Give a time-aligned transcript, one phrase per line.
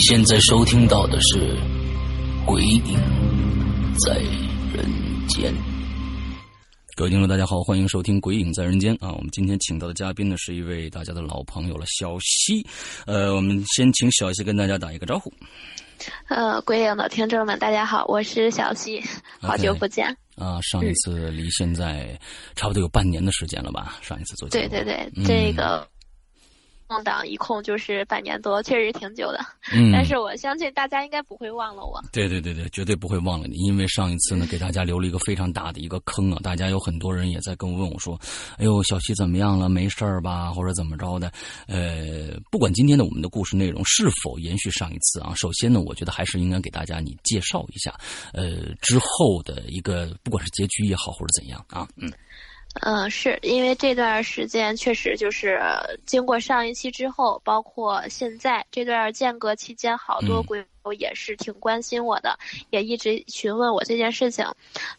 [0.00, 1.54] 现在收听到的是
[2.46, 2.98] 《鬼影
[3.98, 4.14] 在
[4.74, 4.86] 人
[5.28, 5.52] 间》。
[6.96, 9.12] 各位听众，大家好，欢迎收听《鬼影在人间》啊！
[9.12, 12.66] 我们今天请到的嘉宾呢，是一位大家的老朋友了，小西。
[13.04, 15.30] 呃，我们先请小西跟大家打一个招呼。
[16.28, 19.02] 呃，鬼影的听众们，大家好，我是小西，
[19.38, 20.06] 好久不见。
[20.36, 22.18] 啊，上一次离现在
[22.56, 23.98] 差不多有半年的时间了吧？
[24.00, 24.68] 上一次做节目。
[24.70, 25.86] 对对对，这个。
[26.90, 29.38] 空档一空就是半年多，确实挺久的。
[29.72, 32.02] 嗯， 但是我相信大家应该不会忘了我。
[32.12, 36.40] 对对对对，绝对不会忘了你，因为上一次呢，给大家留了一个非常大的一个坑啊！
[36.42, 38.20] 大家有很多人也在跟我问我说
[38.58, 39.68] ：“哎呦，小西怎么样了？
[39.68, 40.50] 没事儿吧？
[40.50, 41.30] 或者怎么着的？”
[41.68, 47.94] 呃，不管今天的我们的故事内容是否延续上一次啊，首先呢，我觉得还是应该给大家你介绍一下，
[48.32, 52.12] 呃，之后的一个不管是结局也好，或者怎样啊，嗯。
[52.82, 55.60] 嗯，是因为这段时间确实就是
[56.06, 62.38] 经过上一期之后，包括现在这段间隔期间，好多鬼友也是挺关心我的，
[62.70, 64.46] 也一直询问我这件事情。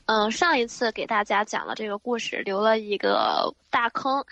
[0.05, 4.23] 嗯，上一次给大家讲了这个故事，留了一个大坑。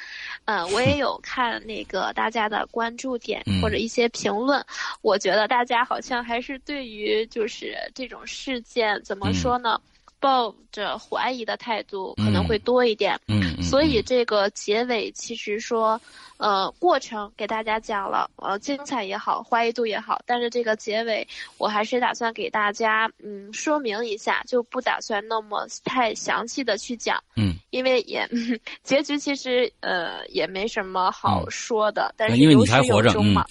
[0.43, 4.63] 嗯，我也有看那个大家的关注点或者一些评论，
[5.01, 9.79] 我觉得大家好像还是对于就是这种事件怎么说呢？
[10.19, 15.99] 抱着怀疑的态度可能会多一点，嗯，所以这个结尾其实说，
[16.37, 21.25] 呃，过程给大家讲了，呃，精彩也好，怀疑度也好，但是这个结尾
[21.57, 28.27] 我还是打算给大家嗯说明一下，就不打算那么太详细的去讲，嗯，因为也
[28.83, 33.45] 结局其实呃也没什么好说的，但是因为你还活着嘛，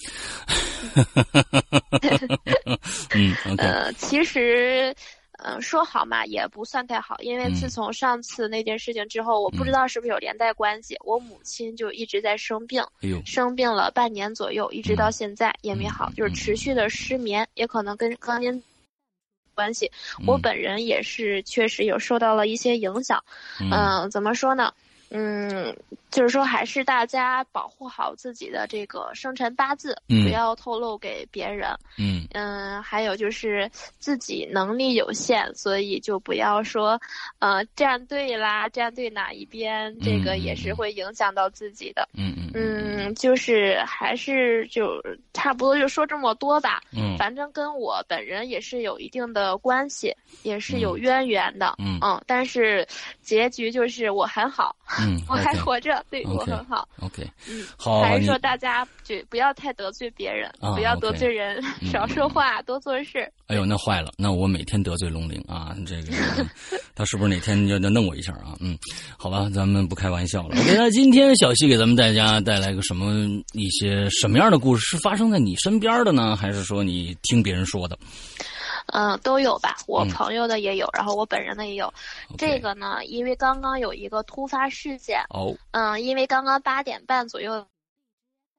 [3.15, 4.95] 嗯， 呃，其实。
[5.43, 12.83] 嗯，说好嘛也不算太好，因为自从上次那件事情之后，我不知道是不是有连带关系，我母亲就一直在生病，
[13.25, 18.61] 生病了半年左右，一直到现在也没好，就是持续的失眠，也可能跟刚您
[19.55, 19.89] 关系。
[20.27, 23.23] 我本人也是确实有受到了一些影响，
[23.71, 24.73] 嗯，怎么说呢？
[25.11, 25.75] 嗯，
[26.11, 31.69] 就是说，还是大家保护好自己的这个生辰八字，不要透露给别人。
[31.97, 36.99] 嗯嗯，还有就是自己能力有限，所以就不要说，
[37.39, 42.07] 呃，站队啦，站队哪一边，这个也是会影响到自己的。
[42.13, 45.01] 嗯嗯嗯，就是还是就
[45.33, 46.81] 差不多就说这么多吧。
[46.95, 51.75] 嗯，反正跟我本人也是有一定的关系，也是有渊源的。
[51.79, 52.87] 嗯嗯，但是
[53.21, 54.75] 结局就是我很好。
[55.01, 56.87] 嗯，我还活着，对我很好。
[56.99, 63.19] OK，嗯，好，还是说大家就不要太得罪别人，啊不要得罪人，嗯 少说话，多做事。
[63.47, 66.11] 哎呦，那坏了，那我每天得罪龙玲啊，这个
[66.93, 68.55] 他是不是哪天要要弄我一下啊？
[68.59, 68.77] 嗯，
[69.17, 70.55] 好吧，咱们不开玩笑了。
[70.59, 73.13] OK，那今天小西给咱们大家带来个什么
[73.53, 74.89] 一些什么样的故事？
[74.89, 77.95] 是发生在你身边的呢，还是说你听别人说的？
[78.93, 80.09] 嗯，都有吧，我嗯。
[80.09, 81.93] 朋友的也有，然后我本人的也有。
[82.37, 87.65] 这个呢，因为刚刚有一个突发事件，哦，嗯，因为刚刚八点半左右，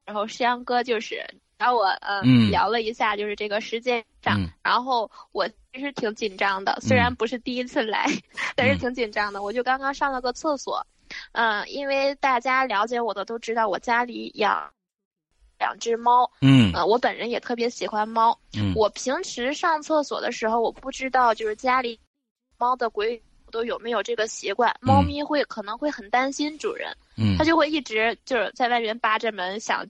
[0.04, 1.24] 然后石阳哥就是
[1.58, 2.50] 找我嗯嗯。
[2.50, 4.48] 聊了一下，就是这个时间上，嗯。
[4.62, 7.14] 然后我其实挺紧张的，虽然嗯。
[7.16, 8.06] 不是第一次来，
[8.56, 8.78] 但是嗯。
[8.78, 9.42] 挺紧张的。
[9.42, 10.86] 我就刚刚上了个厕所，
[11.32, 14.70] 嗯，因为大家了解我的都知道，我家里养
[15.60, 16.72] 两只猫，嗯。
[16.72, 18.36] 呃，我本人也特别喜欢猫。
[18.56, 22.00] 嗯，我平时上厕所的时候，我不知道就是家里
[22.58, 23.22] 猫的鬼
[23.52, 27.36] 都有没有这个习惯，猫咪会可能会很担心主人，嗯。
[27.38, 29.86] 它就会一直就是在外面扒着门想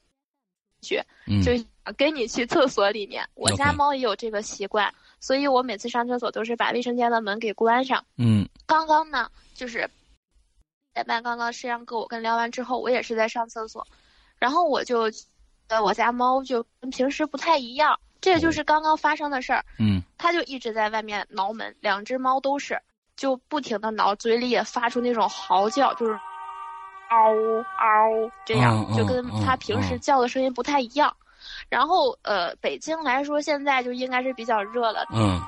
[0.82, 1.40] 去，嗯。
[1.42, 3.26] 就想跟你去厕所里面。
[3.34, 8.04] 我家猫也有这个习惯，所以我每次上厕所都是把卫生间的门给关上。
[8.18, 8.48] 嗯。
[8.66, 9.88] 刚刚呢，就是
[10.94, 13.86] 在办刚刚摄像哥我跟聊完之后，我也是在上厕所，
[14.38, 15.24] 然后我就觉
[15.70, 19.64] 得我家猫就跟平时不太一样，这就是刚刚发生的事儿。
[19.78, 22.78] 嗯它就一直在外面挠门，两只猫都是，
[23.16, 26.12] 就不停的挠，嘴里也发出那种嚎叫，就是
[27.08, 27.32] 嗷
[27.78, 31.14] 嗷这样，嗯就跟嗯它平时嗯叫的声音不太一样。
[31.70, 35.40] 然后呃，北京来说现在就应该是比较热了，嗯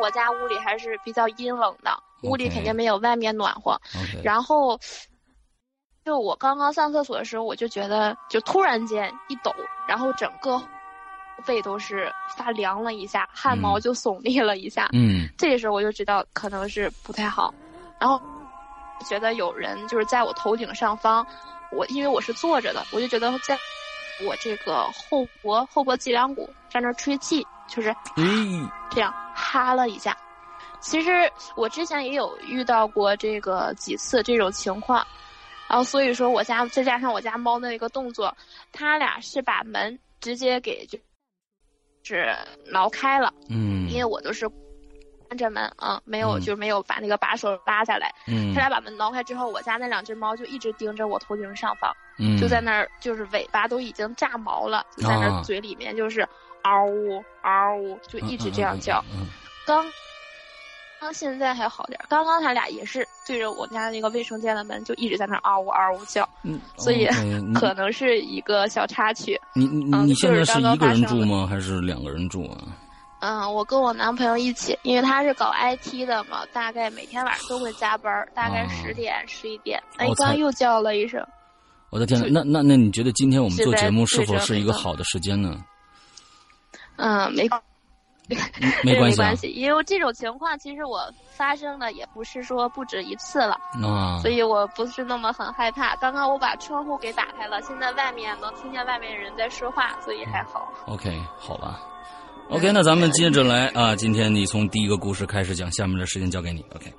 [0.00, 1.90] 我家屋里还是比较阴冷的，
[2.22, 3.80] 屋里肯定没有外面暖和。
[4.22, 4.78] 然后，
[6.04, 9.54] 就我刚刚上厕所的时候，我就觉得就突然间一抖，
[9.88, 10.60] 然后整个
[11.46, 14.88] 背都是发凉了一下，汗毛嗯就耸立了一下。
[14.92, 17.52] 嗯这个时候我就知道可能是不太好，
[17.98, 18.20] 然后
[19.06, 21.26] 觉得有人就是在我头顶上方，
[21.72, 23.58] 我因为我是坐着的，我就觉得在
[24.26, 28.22] 我这个后脖后脖脊梁骨在那吹气，就是诶，
[28.92, 30.14] 这样哈了一下。
[30.80, 31.10] 其实
[31.56, 35.04] 我之前也有遇到过这个几次这种情况，
[35.74, 38.32] 然后所以说我家再加上我家猫的一个动作，
[38.70, 40.96] 它俩是把门直接给就
[42.04, 42.32] 是
[42.70, 44.48] 挠开了，嗯，因为我都是
[45.26, 48.14] 关着门，嗯，没有嗯就没有把那个把手拉下来。
[48.28, 56.20] 嗯它俩把门挠开之后，我家那两只猫就一直盯着我头顶上方，嗯就在那儿就是尾巴都已经炸毛了，就在那嘴里面就是
[56.62, 59.04] 嗷呜嗷呜，就一直这样叫。
[59.12, 59.26] 嗯嗯
[59.66, 59.84] 刚
[61.04, 67.06] 刚现在还好点儿，刚刚他俩也是对着我们家那个卫生间的门，就一直在那嗷呜嗷呜叫，嗯，所以
[67.54, 69.38] 可能是一个小插曲。
[69.54, 71.46] 你你嗯你现在是一个人住吗？
[71.46, 72.56] 还是两个人住啊？
[73.20, 79.78] 嗯，我跟我男朋友一起，因为他是搞 IT 的嘛，大概每天晚上都会加班，大概啊十点十一点。
[79.98, 81.22] 哎刚又叫了一声。
[81.90, 85.58] 我的天呐，那那那你觉得今天我们做节目是否是一个好的时间呢？
[86.96, 87.46] 嗯，没
[88.82, 91.00] 没关系没关系，因为这种情况其实我
[91.36, 95.94] 发生的也不是说不止一次了，啊所以我不是那么很害怕。
[95.96, 100.72] 刚刚我把窗户给打开了，现在外面能听见外面人在说话，所以还好。
[100.86, 101.80] ，OK，好吧。
[102.50, 106.64] OK，那咱们接着来啊，今天你从第一个故事开始讲，下面的时间交给你。
[106.74, 106.92] OK，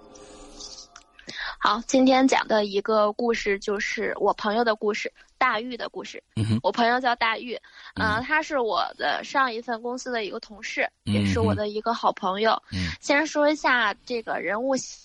[1.66, 6.22] 好，今天讲的一个故事就是我朋友的故事，大玉的故事。
[6.36, 7.56] 嗯，我朋友叫大玉，
[7.96, 12.52] 嗯、嗯他是我的上一份公司的一个同事，嗯也是我的一个好朋友。
[12.72, 14.96] 嗯先说一下这个人物形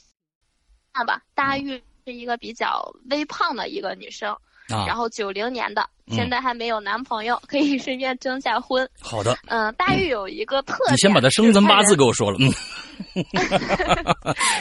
[0.94, 4.30] 象吧，大嗯玉是一个比较微胖的一个女生，
[4.68, 8.86] 啊，然后九零年的，嗯现在还没有男朋友，可以顺便征下婚。
[9.00, 12.52] 好的，嗯、大玉有一个特点，你先把他生辰八字给我说了，嗯。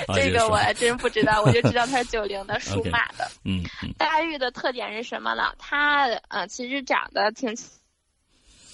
[0.08, 3.30] 啊 这个我还真不知道，我就知道他是九零的，属马的。
[3.46, 5.54] 嗯嗯大玉的特点是什么呢？
[5.58, 7.56] 她呃，其实长得挺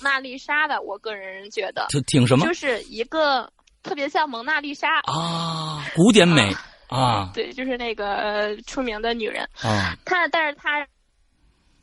[0.01, 3.51] 娜丽莎的，我个人觉得，就挺什么就是一个
[3.83, 4.99] 特别像蒙娜丽莎。
[5.01, 5.85] 啊？
[5.95, 6.53] 古典美
[6.89, 9.47] 啊对，就是那个、呃、出名的女人。
[9.61, 10.85] 啊她，但是她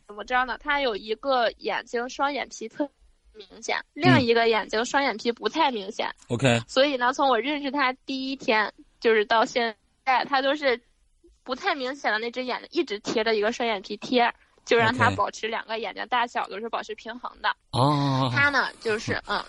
[0.07, 0.57] 怎么着呢？
[0.59, 2.89] 她有一个眼睛双眼皮特
[3.35, 6.09] 明显，另一个眼睛双眼皮不太明显。
[6.29, 9.75] ，OK，所以呢，从我认识他第一天就是到现
[10.05, 10.81] 在，他都是
[11.43, 14.33] 不太明显的那只眼睛一直贴着一个双眼皮贴，
[14.65, 17.55] 就让他保持两个眼睛大小都是保持平衡的。
[17.73, 19.43] 哦， 他呢，就是嗯，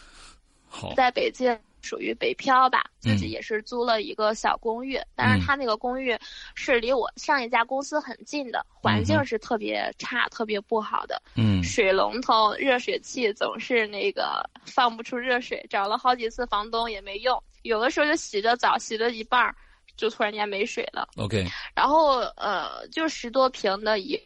[0.70, 3.30] 好，在北京属于北漂吧，自己嗯。
[3.30, 6.18] 也是租了一个小公寓，但是他那个公寓
[6.56, 11.62] 是离我上一家公司很近的，环境是特别差、特别不好的，嗯。
[11.62, 19.56] 水龙头、热水器总是那个放不出热水，找了好几次房东也没用，有的时候就洗着澡，洗了一半儿。
[19.96, 21.08] 就突然间没水了。
[21.18, 24.20] OK，然后呃，就十多平的一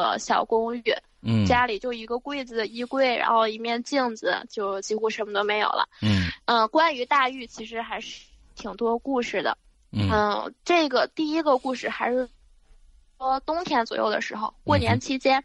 [0.00, 0.82] 呃小公寓，
[1.22, 5.88] 嗯家里就一个柜子、衣柜，然后一面镜子，就几乎什么都没有了。
[6.02, 9.56] 嗯嗯、关于大玉其实还是挺多故事的。
[9.92, 12.28] 嗯嗯，这个第一个故事还是
[13.18, 15.44] 说冬天左右的时候，过年期间，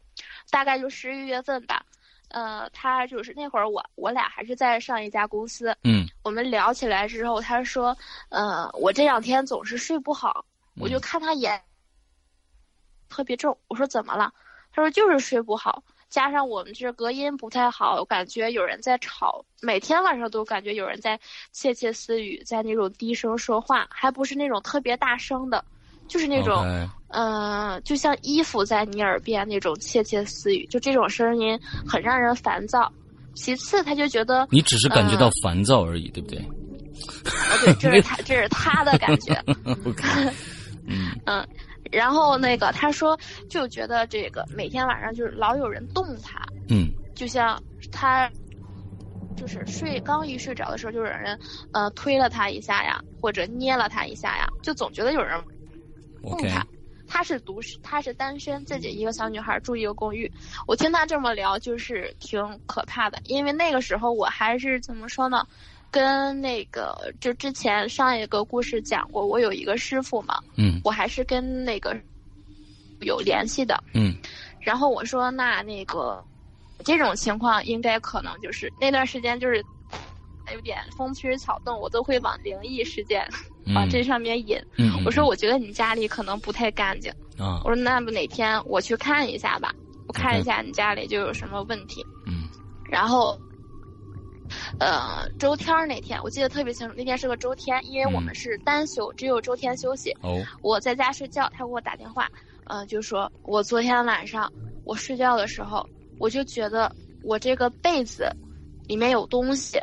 [0.49, 1.85] 大概就十一月份吧。
[2.29, 7.95] 呃，他就是那会儿我我俩还是在上一家公司，嗯我们聊起来之后，他说，
[8.29, 10.43] 呃，我这两天总是睡不好，
[10.75, 11.61] 我就看他眼
[13.07, 14.33] 特别重，我说怎么了？
[14.75, 21.17] 他说就是睡不好，加上我们这隔音不太好，感觉有人在吵，每天晚上都感觉有人在
[21.53, 25.63] 窃窃私语，在那种低声说话，还不是那种特别大声的，
[26.09, 26.61] 就是那种
[27.07, 32.91] 呃，就像衣服在你耳边那种窃窃私语，就这种声音很让人烦躁。
[33.33, 36.39] 其次，他就觉得，你只是感觉到烦躁而已，对不对
[37.49, 39.41] 呃，对，这是他，这是他的感觉。
[40.87, 41.47] 嗯嗯，
[41.91, 46.39] 然后那个他说，就觉得这个每天晚上就是老有人动他，
[46.69, 47.61] 嗯就像
[47.91, 48.31] 他
[49.35, 51.37] 就是睡刚一睡着的时候，就有人
[51.71, 55.43] 呃推了他一下呀，或者捏了他一下呀，就总觉得有人
[56.21, 56.65] 动他。
[57.07, 60.29] 她是独身，她是单身，自己一个小女孩住一个公寓。
[60.65, 65.45] 我听他这么聊，就是挺可怕的，因为那个时候我还是怎么说呢，
[65.95, 71.95] 跟那个就之前上一个故事讲过，我有一个师傅嘛，嗯我还是跟那个
[72.99, 73.81] 有联系的。
[73.93, 74.13] 嗯
[74.59, 76.21] 然后我说，那那个
[76.83, 79.63] 这种情况应该可能就是那段时间就是
[80.53, 83.25] 有点风吹草动，我都会往灵异事件
[83.73, 84.61] 往嗯这上面引。
[84.75, 87.09] 嗯，我说，我觉得你家里可能不太干净。
[87.37, 89.73] 啊我说那么哪天我去看一下吧，
[90.07, 92.05] 我看一下你家里就有什么问题。
[92.27, 92.49] 嗯
[92.89, 93.39] 然后，
[94.79, 100.11] 呃，周天儿那天我记得特别清楚，那天是个周天，因为我们是单休，只有周天休息。
[100.21, 102.29] 哦我在家睡觉，他给我打电话，
[102.65, 104.51] 呃，就说我昨天晚上
[104.83, 105.87] 我睡觉的时候，
[106.19, 108.29] 我就觉得我这个被子
[108.87, 109.79] 里面有东西。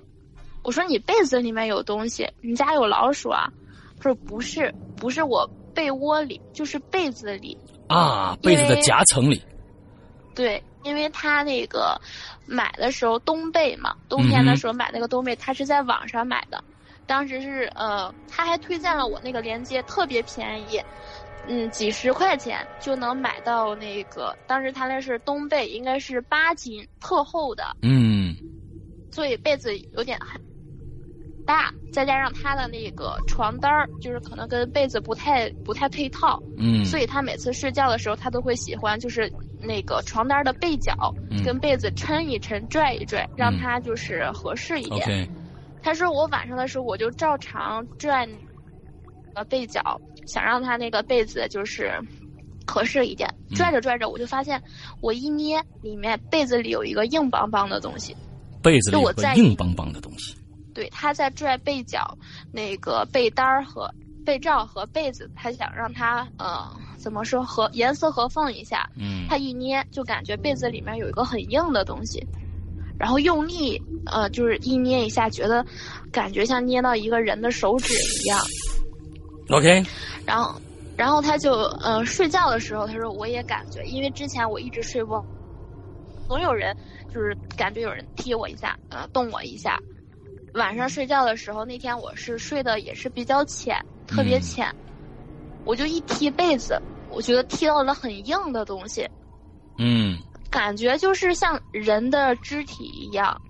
[0.62, 3.50] 我说你被子里面有东西，你家有老鼠啊？
[3.96, 7.56] 他说不是，不是我被窝里，就是被子里。
[7.88, 9.42] 啊，被子的夹层里，
[10.34, 12.00] 对，因为他那个
[12.52, 16.62] 买的时候冬被嘛，冬天的时候买那个冬被，他是在网上买的，
[17.06, 20.80] 当时是呃，他还推荐了我那个链接，特别便宜，
[21.48, 28.36] 嗯，几十块钱就能买到那个，当时他那是冬被，应该是八斤，特厚的，嗯。
[29.14, 30.40] 所以被子有点很
[31.44, 39.30] 大，再加上他的那个床单儿，就是可能跟被子不太不太配套，嗯，所以他每次睡觉的时候，他都会喜欢就是
[39.60, 40.94] 那个床单的被角、
[41.30, 45.28] 嗯跟被子抻一抻、拽一拽，让嗯它就是合适一点。
[45.82, 48.28] 他说我晚上的时候我就照常拽
[49.34, 51.92] 呃被角，想让他那个被子就是
[52.64, 53.28] 合适一点。
[53.50, 54.62] 嗯拽着拽着，我就发现
[55.00, 58.16] 我一捏，里面被子里有一个硬邦邦的东西。
[58.62, 60.36] 被子里有个就我在硬邦邦的东西，
[60.74, 62.16] 对，他在拽被角，
[62.52, 63.92] 那个被单儿和
[64.24, 68.88] 被罩和被子，他想让它呃怎么说合严丝合缝一下。
[68.96, 72.24] 嗯他一捏就感觉被子里面有一个很硬的东西，
[72.98, 75.64] 然后用力呃就是一捏一下，觉得
[76.12, 78.38] 感觉像捏到一个人的手指一样。
[79.50, 79.82] ，OK，
[80.24, 80.60] 然后
[80.96, 81.52] 然后他就
[81.82, 85.24] 呃睡觉的时候，他说我也感觉，因为之前我一直睡不好，
[86.28, 86.76] 总有人
[87.12, 89.78] 就是感觉有人踢我一下，呃动我一下。
[90.54, 94.74] 晚上睡觉的时候，那天我是睡的也是比较浅，特别嗯浅，
[95.64, 96.76] 我就一踢被子，
[97.08, 99.08] 我觉得踢到了很硬的东西，
[99.78, 100.18] 嗯
[100.50, 103.40] 感觉就是像人的肢体一样，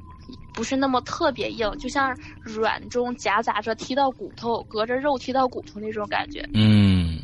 [0.52, 6.48] 不是那么特别硬，就像软中夹杂着踢到骨头，隔着肉踢到骨头那种感觉。
[6.54, 7.18] 嗯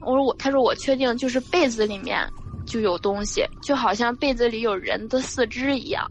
[0.00, 2.26] 我说我，他说我确定就是被子里面
[2.66, 6.10] 就有东西，就好像被子里有人的四肢一样。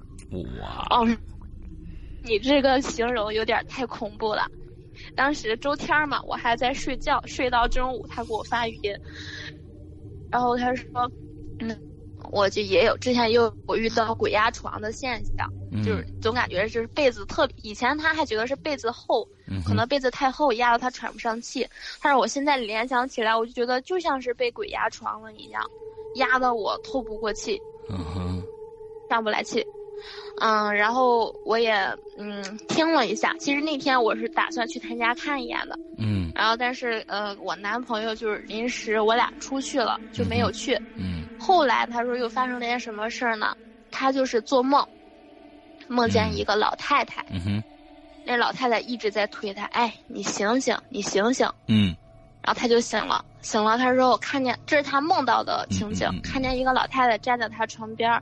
[0.60, 1.18] 哇，哦，
[2.24, 4.50] 你这个形容有点太恐怖了。
[5.14, 8.96] 当时周天儿嘛，我还在睡觉，睡到中午，他给我发语音，
[10.30, 11.12] 然后他说，
[11.60, 11.78] 嗯，
[12.32, 21.68] 我就也有之前也有我遇到鬼压床的现象，嗯就是总感觉就是被子特，以前他还觉得是被子厚，嗯可能被子太厚压得他喘不上气，
[22.02, 25.70] 但是我现在联想起来，我就觉得就像是被鬼压床了一样，
[26.14, 27.62] 压得我透不过气。
[27.90, 28.48] 嗯哼
[29.10, 29.68] 上不来气。
[30.42, 31.74] 嗯，然后我也
[32.18, 40.76] 嗯听了一下，其实那天我是打算去他家看一眼的，嗯然后但是呃我男朋友就是临时我俩出去了，就没有去。
[40.98, 43.56] 嗯后来他说又发生了件什么事儿呢？
[43.92, 44.86] 他就是做梦，
[45.88, 47.64] 梦见一个老太太，嗯哼
[48.24, 51.48] 那老太太一直在推他，哎，你醒醒，你醒醒。
[51.68, 51.96] 嗯
[52.42, 58.22] 然后他就醒了，醒了，他说我看见这是他梦到的情景，看见一个老太太站在他床边儿。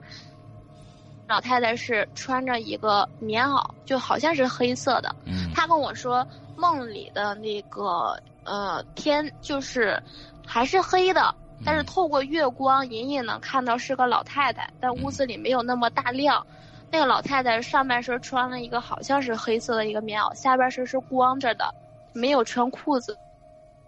[1.31, 5.15] 老太太是穿着一个棉袄，就好像是黑色的。
[5.25, 10.01] 嗯她跟我说，梦里的那个呃天就是
[10.45, 11.33] 还是黑的，
[11.65, 16.45] 但是透过月光隐隐能看到是个老太太，但屋子里没有那么大亮。
[16.91, 21.73] 那个老太太上半身穿了一个好像是黑色的一个棉袄，下半身是光着的，
[22.11, 23.17] 没有穿裤子。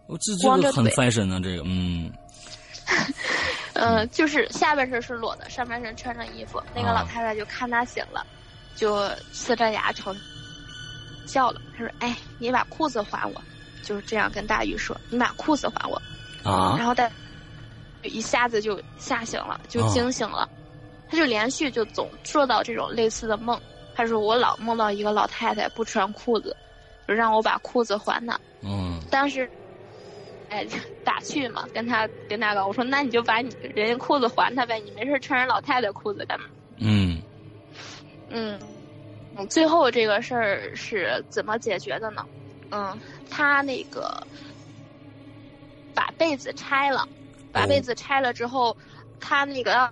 [0.08, 2.10] 我这这个很光着腿 fashion 啊，这个嗯
[3.74, 6.62] 嗯，就是下半身是裸的，上半身穿着衣服。
[6.76, 8.26] 那个啊老太太就看他醒了，
[8.76, 8.96] 就
[9.34, 10.14] 呲着牙朝
[11.26, 11.62] 笑了。
[11.76, 13.42] 她说：“哎，你把裤子还我。”
[13.84, 16.02] 就是这样跟大鱼说：“你把裤子还我。”
[16.44, 17.10] 啊然后他
[18.04, 20.48] 一下子就吓醒了，就哦惊醒了。
[21.10, 23.60] 他就连续就总做到这种类似的梦。
[23.96, 26.56] 他说：“我老梦到一个老太太不穿裤子，
[27.08, 28.40] 就让我把裤子还她。
[28.62, 29.50] 嗯当时，
[30.54, 30.68] 哎，
[31.04, 36.46] 打趣嘛，跟他跟那个我说，那你就把你人家裤子还他呗，你没事穿人老太太裤子干嘛？
[36.78, 37.24] 嗯
[38.30, 38.60] 嗯，
[39.36, 42.24] 嗯，最后这个事儿是怎么解决的呢？
[42.70, 44.28] 嗯，他那个
[45.96, 47.08] 把被子拆了，
[47.52, 48.78] 把哦被子拆了之后，
[49.20, 49.92] 他那个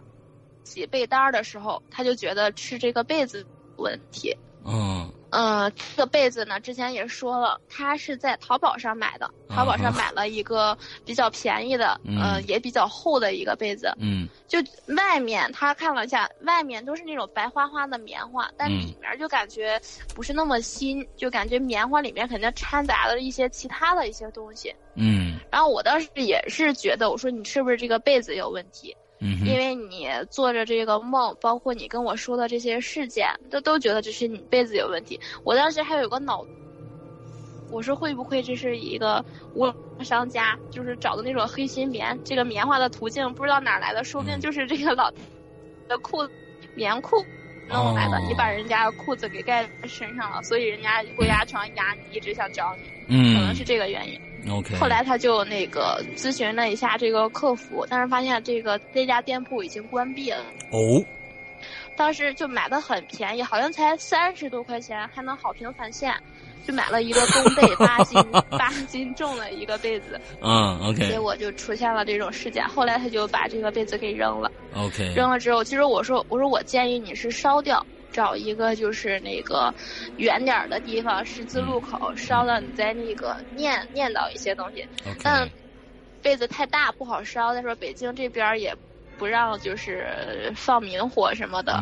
[0.63, 4.37] 洗被单儿的时候，他就觉得是这个被子问题。
[4.63, 5.00] 嗯
[5.31, 13.93] 呃，这个被子呢，之前也说了，他是在淘宝上买的，淘宝上买了一个比较便宜的，嗯呃，也比较厚的一个被子。
[13.99, 14.59] 嗯就
[14.95, 19.81] 外面他看了一下，外面都是那种白花花的棉花，但嗯里面就感觉
[20.13, 24.75] 不是那么新，就感觉棉花里面肯定掺杂了一些其他的一些东西。
[24.95, 28.93] 嗯然后我当时也是觉得，我说你是不是这个被子有问题？
[29.23, 35.19] 嗯因为你做着这个梦，包括你跟我说的这些事件，都都觉得这是你被子有问题。
[35.43, 36.43] 我当时还有个脑，
[37.69, 39.23] 我说会不会这是一个
[39.53, 39.71] 无
[40.03, 44.41] 商家，就是找的那种黑心棉，这个棉花的途径不知道哪来的，说不定嗯。
[44.41, 45.11] 就是这个老
[45.87, 46.33] 的裤子
[46.73, 47.23] 棉裤
[47.69, 52.75] 弄来的，哦你把人家裤子给盖在身上了，所以人家鬼压床压你，一直想找
[53.07, 54.19] 你，可能嗯是这个原因。
[54.49, 60.43] OK 后来他就那个咨询了一下这个客服，但是发现这个这家店铺已经关闭了。
[60.71, 61.03] 哦
[61.95, 66.11] 当时就买的很便宜，好像才三十多块钱，还能好评返现，
[66.65, 68.19] 就买了一个冬被八斤
[68.57, 72.67] 八斤重的一个被子，嗯结 OK 结果就出现了这种事件。
[72.67, 77.85] 后来他就把这个被子给扔了，OK 扔了之后，其实我说我说我建议你是烧掉。
[78.11, 79.73] 找一个就是那个
[80.17, 84.87] 远点儿的地方，十字路口烧了，你再那个念念叨一些东西。
[85.23, 85.49] 但
[86.21, 88.75] 被子太大不好烧，再说北京这边儿也
[89.17, 91.81] 不让就是放明火什么的。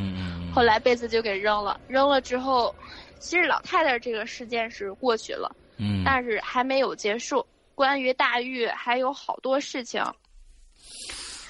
[0.53, 2.73] 后来被子就给扔了，扔了之后，
[3.19, 7.45] 其实老太太这个事件是过去了，嗯但是还没有结束。
[7.75, 10.03] 关于大玉还有好多事情，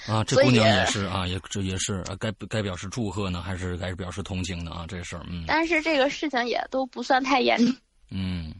[0.09, 4.85] 啊，这姑娘也是啊，也这也是啊该该表示祝贺呢，还是该表示同情呢啊？
[4.87, 7.75] 这事儿，嗯但是这个事情也都不算太严重。
[8.11, 8.53] 嗯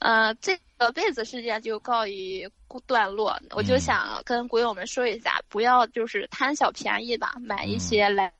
[0.00, 2.46] 呃，这个被子事件就告一
[2.86, 8.30] 段落，我就嗯想跟鬼友们说一下，不要就是贪小便宜吧，买一些来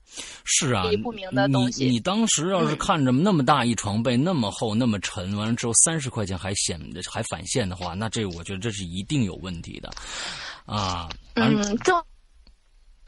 [0.45, 6.79] 是啊，不明的东西你你当时要是嗯看着那么大一床被那么厚那么沉，完了之后三十块钱还显
[7.11, 9.91] 还返现的话，那这我觉得这是一定有问题的
[10.67, 11.09] 啊。
[11.35, 12.03] 嗯，重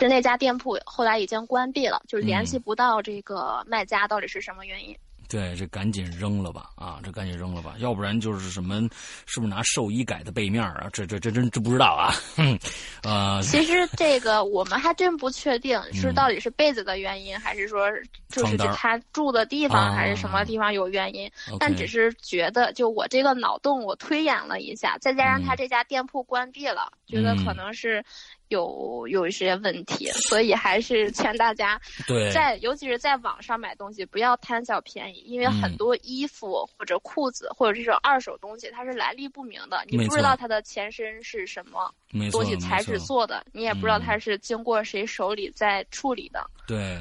[0.06, 4.96] 是那家店铺后来已经关闭了，就是联系嗯不到这个卖家到底是什么原因。
[5.30, 7.00] 对，这赶紧扔了吧啊！
[7.04, 8.80] 这赶紧扔了吧，要不然就是什么，
[9.26, 10.88] 是不是拿寿衣改的背面啊？
[10.90, 12.14] 这这这真真不知道啊。
[12.34, 12.58] 哼，
[13.02, 17.90] 呃，其实这个我们还真不确定是嗯到底是被子的原因，还是说
[18.30, 21.30] 就是他住的地方，啊还是什么地方有原因。
[21.60, 28.02] 但只是觉得，就我这个脑洞，我推演了一下，再加上他嗯这家店铺关闭了，觉得可嗯能是
[28.48, 35.76] 有有一些问题，所以还是劝大家 对，在尤其是在网上买东西，不要贪小便宜，因为很嗯。
[35.78, 41.94] 多衣服或者裤子或者这种二手东西，它是来历不明的，你不知道它的前身是什么
[42.30, 46.44] 东西材质做的，你也不知道嗯它是经过谁手里在处理的。
[46.68, 47.00] 对，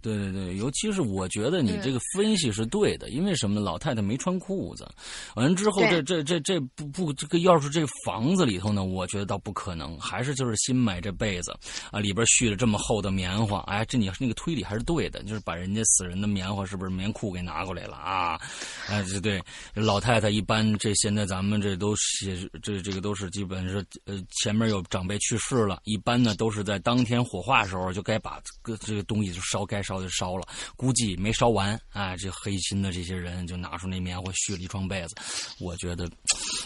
[0.00, 3.60] 对对对，尤其是我觉得你嗯这个分析是对的，因为什么呢？
[3.60, 4.88] 老太太没穿裤子，
[5.34, 11.52] 完了之后，这这这这不不，这个要是这房子里头呢，我觉得倒不可能，还是就是新买这被子
[11.90, 18.40] 啊，里边续了这么厚的棉花，哎，这你那个推理还是对的，就是把人家死人的棉花是不是棉裤给拿过来了啊？
[18.88, 19.42] 哎，这对
[19.74, 30.46] 老太太一般这现在咱们这都写这这个都是基本是呃前面有长辈去世了，一般呢都是在当天火化时候就该把这个这个东西就烧，该烧就烧了。
[30.76, 35.14] 估计没烧完，哎，这黑心的这些人就拿出那棉花续了一床被子。
[35.60, 36.08] 我觉得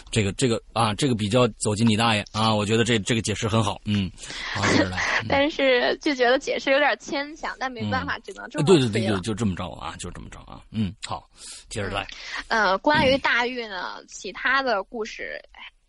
[0.09, 4.09] 这个这个啊，这个比较走进你大爷啊，我觉得这这个解释很好，嗯，
[4.53, 5.21] 好，接着来。
[5.27, 11.27] 但是就觉得解释有点牵强，但没办法，只能这么对对对，就就这么着啊，就这么着啊，嗯，好，
[11.67, 12.07] 接着来。
[12.47, 15.41] 呃，关于大玉呢，其他的故事。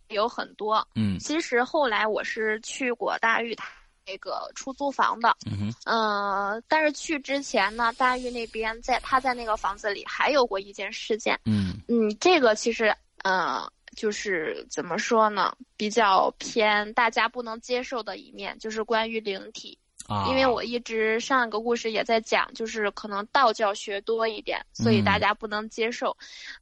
[0.08, 3.66] 有很多，嗯，其实后来我是去过大玉他
[4.06, 19.76] 那个出租房的，嗯哼，呃，但是去之前呢，大玉那边在他在那个房子里还有过一件事件，嗯嗯，这个其实呃就是怎么说呢，比较偏大家不能接受的一面，就是关于灵体。
[20.08, 26.16] 啊，因为我一直上一个故事也在讲，就是可能道教学多一点，所以大家不能接受，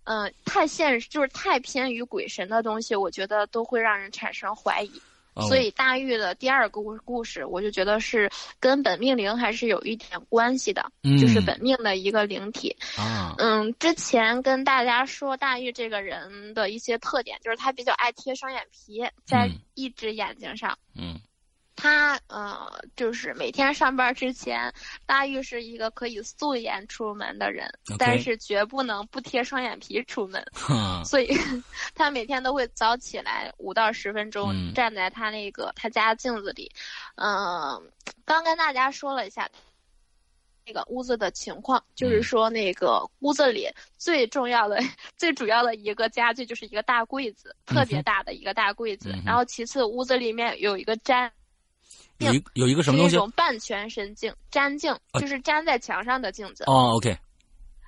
[0.05, 5.01] 嗯，太现实，就是太偏于鬼神的东西，我觉得都会让人产生怀疑。
[5.49, 8.31] 所以大玉的第二个故故事，我就觉得是
[8.61, 12.77] 跟本命灵还是有一点关系的，就是本命的一个灵体。
[12.97, 20.79] 啊，嗯，之前跟大家说大玉这个人的一些特点，就是他比较爱贴双眼皮，在一只眼睛上。
[20.95, 21.21] 嗯。
[21.77, 24.73] 他呃，就是每天上班之前，
[25.07, 30.43] 大玉是一个可以素颜出门的人，但是绝不能不贴双眼皮出门。
[31.05, 31.37] 所以，
[31.95, 36.71] 他每天都会早起来五到十分钟，站在他那个他家镜子里。
[37.17, 37.91] 嗯，
[38.25, 39.51] 刚跟大家说了一下
[40.65, 44.79] 那个屋子的情况，就是说那个屋子里最重要的、
[45.19, 49.13] 最主要的一个家具就是一个大柜子，特别大的一个大柜子。
[49.27, 51.31] 然后其次，屋子里面有一个粘。
[52.18, 53.16] 有一有一个什么东西？
[53.16, 56.64] 一种半全身镜，粘镜，就是粘在墙上的镜子。
[56.64, 57.16] 哦，OK。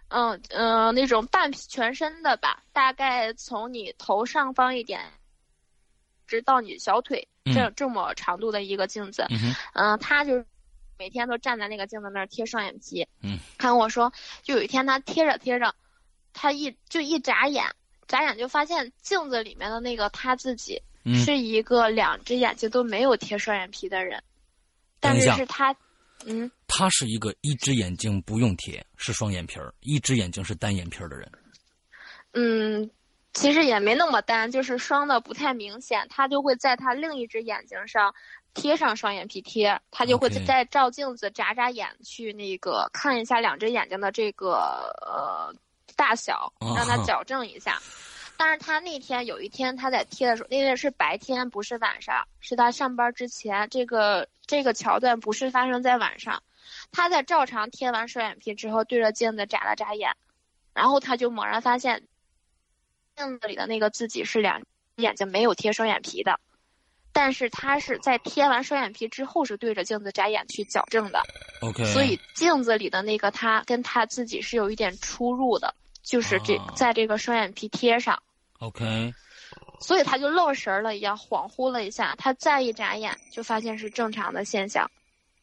[0.08, 5.00] 嗯嗯，那种半全身的吧，大概从你头上方一点，
[6.26, 9.26] 直到你小腿这这么长度的一个镜子。
[9.74, 10.44] 嗯，他就
[10.98, 13.06] 每天都站在那个镜子那儿贴双眼皮。
[13.22, 14.12] 嗯，他跟我说，
[14.42, 15.74] 就有一天他贴着贴着，
[16.32, 17.64] 他一就一眨眼，
[18.06, 20.82] 眨眼就发现镜子里面的那个他自己。
[21.14, 24.22] 是一个两只眼睛都没有贴双眼皮的人，
[24.98, 25.74] 但是是他，
[26.24, 31.30] 嗯，他是一个一只眼睛不用贴，是双眼皮儿，一只眼睛是单眼皮儿的人。
[32.32, 32.90] 嗯，
[33.34, 38.14] 其实也没那么单，就是双的不太明显，他就会在他另一只眼睛上
[38.52, 44.54] 贴上双眼皮贴，他就会在照镜子眨眨眼去那个看一下两只眼睛的这个
[45.06, 45.54] 呃
[45.94, 47.80] 大小，让他矫正一下。
[48.38, 53.68] 但是他那天有一天他在贴的时候，那天是白天，不是晚上，是他上班之前。
[53.70, 56.42] 这个这个桥段不是发生在晚上，
[56.92, 60.12] 他在照常贴完双眼皮之后，对着镜子眨了眨眼，
[60.74, 62.02] 然后他就猛然发现，
[63.16, 64.62] 镜子里的那个自己是两
[64.96, 66.38] 眼睛没有贴双眼皮的，
[67.12, 71.22] 但是他是在贴完双眼皮之后是对着镜子眨眼去矫正的。
[71.62, 75.74] OK，所以镜子里的那个他跟他自己是有一点出入的，
[76.06, 78.22] 就是这在这个双眼皮贴上。
[78.60, 79.12] OK，
[79.80, 82.14] 所以他就愣神了一样，恍惚了一下。
[82.16, 84.88] 他再一眨眼，就发现是正常的现象。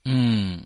[0.05, 0.65] 嗯，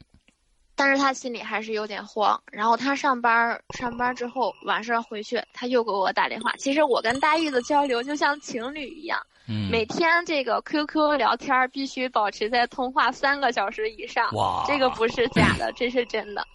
[0.76, 2.40] 但是他心里还是有点慌。
[2.52, 6.54] 然后他上班，上班之后晚上回去，他又给我打电话。
[6.58, 14.32] 其实我跟大玉的交流就像情侣一样，嗯，每天这个 QQ 聊天必须保持在通话三个小时以上。
[14.34, 16.48] 哇，这个不是假的，这是真的，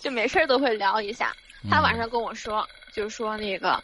[0.00, 1.32] 就没事都会聊一下。
[1.68, 2.64] 他晚上跟我说，
[2.98, 3.82] 就说那个。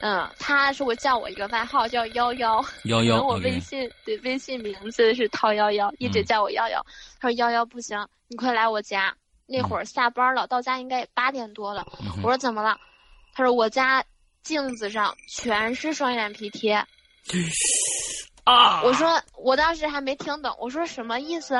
[0.00, 3.22] 嗯，他说我叫我一个外号叫幺幺，幺幺。
[3.22, 6.84] 我微信对微信名字是涛幺幺，一直叫我幺幺。
[7.20, 9.14] 他说幺幺不行，你快来我家。
[9.46, 11.86] 那会儿下班了，到家应该八点多了。
[12.22, 12.78] 我说怎么了？
[13.34, 14.04] 他说我家
[14.42, 16.74] 镜子上全是双眼皮贴。
[18.44, 18.82] 啊！
[18.82, 21.54] 我说我当时还没听懂，我说什么意思？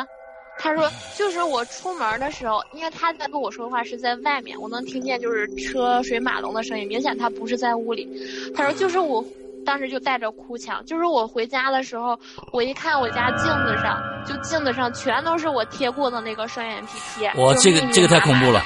[0.59, 8.09] 他说：“就是我出门的时候，因为他在跟我说话是在外面，我能听见就是车水马龙的声音，明显他不是在屋里。”
[8.55, 9.23] 他说：“就是我
[9.67, 12.19] 当时就带着哭腔，就是我回家的时候，
[12.53, 18.63] 我一看我家镜子上，就镜子上全都是我贴过的那个双眼皮贴。”哇，这个这个太恐怖了，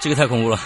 [0.00, 0.58] 这个太恐怖了。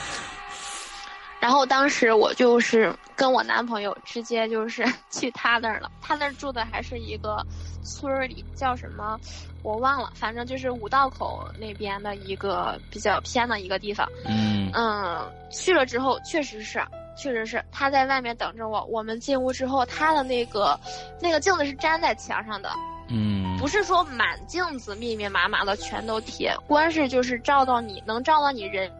[1.41, 7.45] 然后当时我就是跟我男朋友直接就是 去他那儿了，他那儿住的还是一个
[7.83, 9.19] 村儿里，叫什么
[9.63, 14.07] 我忘了，反正就是五道口那边的一个比较偏的一个地方。
[14.27, 16.81] 嗯嗯，去了之后确实是，
[17.17, 18.85] 确实是他在外面等着我。
[18.87, 20.79] 我们进屋之后，他的那个
[21.21, 22.71] 那个镜子是粘在墙上的，
[23.09, 28.91] 嗯，不是说满镜子密密麻麻的全都贴，光是就是照到你能照到你人。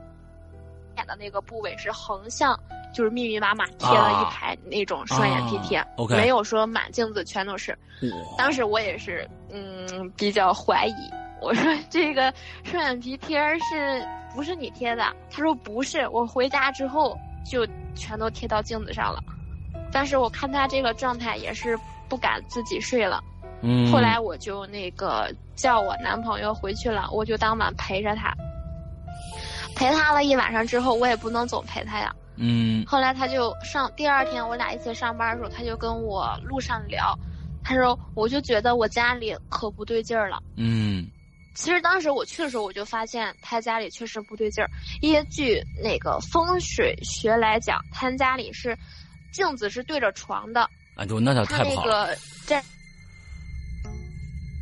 [1.07, 2.59] 的那个部位是横向
[2.95, 7.77] 就是密密麻麻贴了一排那种双眼皮贴，没有说满镜子全都是。
[8.37, 12.33] 当时我也是，嗯，比较怀疑，我说这个
[12.65, 15.05] 双眼皮贴是不是你贴的？
[15.31, 19.23] 他说不是，我回家之后就全都贴到镜子上了。
[19.91, 23.23] 但是我看他这个状态，也是不敢自己睡了。
[23.63, 28.33] 嗯，后来我就那个叫我男朋友回去了，我就当晚陪着他，
[29.79, 32.13] 陪他了一晚上之后，我也不能总陪他呀。
[32.37, 37.17] 嗯后来他就上第二天，我俩一起上班的时候，他就跟我路上聊，
[37.63, 40.39] 他说我就觉得我家里可不对劲儿了。
[40.57, 41.07] 嗯
[41.55, 48.77] 其实当时我去的时候，我就发现他家里确实不对劲儿，因为据那个风水学来讲，他家里是
[49.33, 52.07] 镜子是对着床的，啊，就那叫他那太不好了。
[52.07, 52.63] 个在，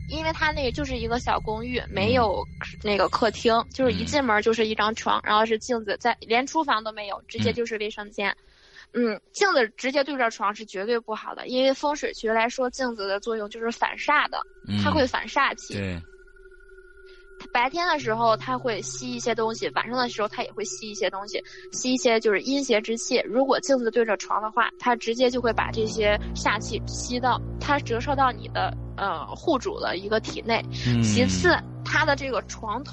[0.07, 2.47] 因为他那个就是一个小公寓，没有
[2.83, 8.35] 那个客厅，就是一进门就是一张床，然后是镜子在，连厨房都没有，直接就是卫生间。
[8.92, 14.83] 嗯，镜子直接对着床是绝对不好的，因为风水学来说，镜子的作用就是反煞的，嗯。
[14.83, 15.75] 它会反煞气。
[15.75, 16.15] 对，它
[17.57, 21.42] 白天的时候它会吸一些东西，晚上的时候它也会吸一些东西，
[21.73, 23.19] 吸一些就是阴邪之气。
[23.25, 30.62] 如果镜子对着床的话，它直接就会把这些煞气吸到，它折射到你的呃户主的一个体内。
[30.87, 32.92] 嗯其次，它的这个床头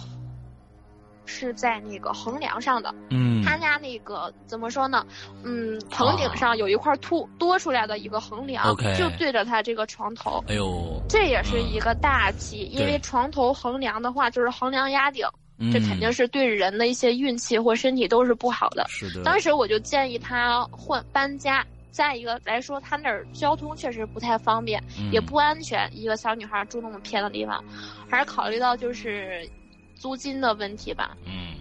[1.26, 5.06] 是在那个横梁上的，嗯他家那个怎么说呢？
[5.44, 10.44] 嗯，棚顶上有一块凸多出来的一个横梁 OK 就对着他这个床头。
[10.48, 15.26] 哎呦，这也是一个大忌，因为床头横梁的话，就是横梁压顶，
[15.72, 18.86] 这肯定是是对人的一些运气或身体都是不好的。
[18.90, 19.24] 是的。
[19.24, 25.90] 当时我就建议他换搬家，再一个来说，他那儿交通确实不太方便，嗯也不安全。
[25.92, 27.64] 一个小女孩住那么偏的地方，
[28.10, 29.48] 还是考虑到就是
[29.96, 31.56] 租金的问题吧，嗯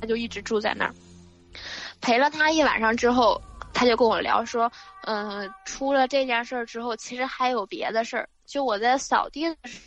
[0.00, 0.94] 他就一直住在那儿。
[2.00, 3.40] 陪了他一晚上之后，
[3.74, 4.70] 他就跟我聊说，
[5.02, 8.28] 嗯、出了这件事儿之后，其实还有别的事儿。
[8.46, 9.78] 就我在扫地的时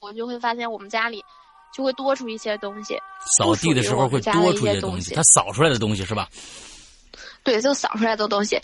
[0.00, 1.24] 候，我就会发现我们家里
[1.72, 2.96] 就会多出一些东西。
[3.38, 6.28] 扫地的时候会多出一些东西他扫出来的东西是吧？
[7.42, 8.60] 对，就扫出来的东西。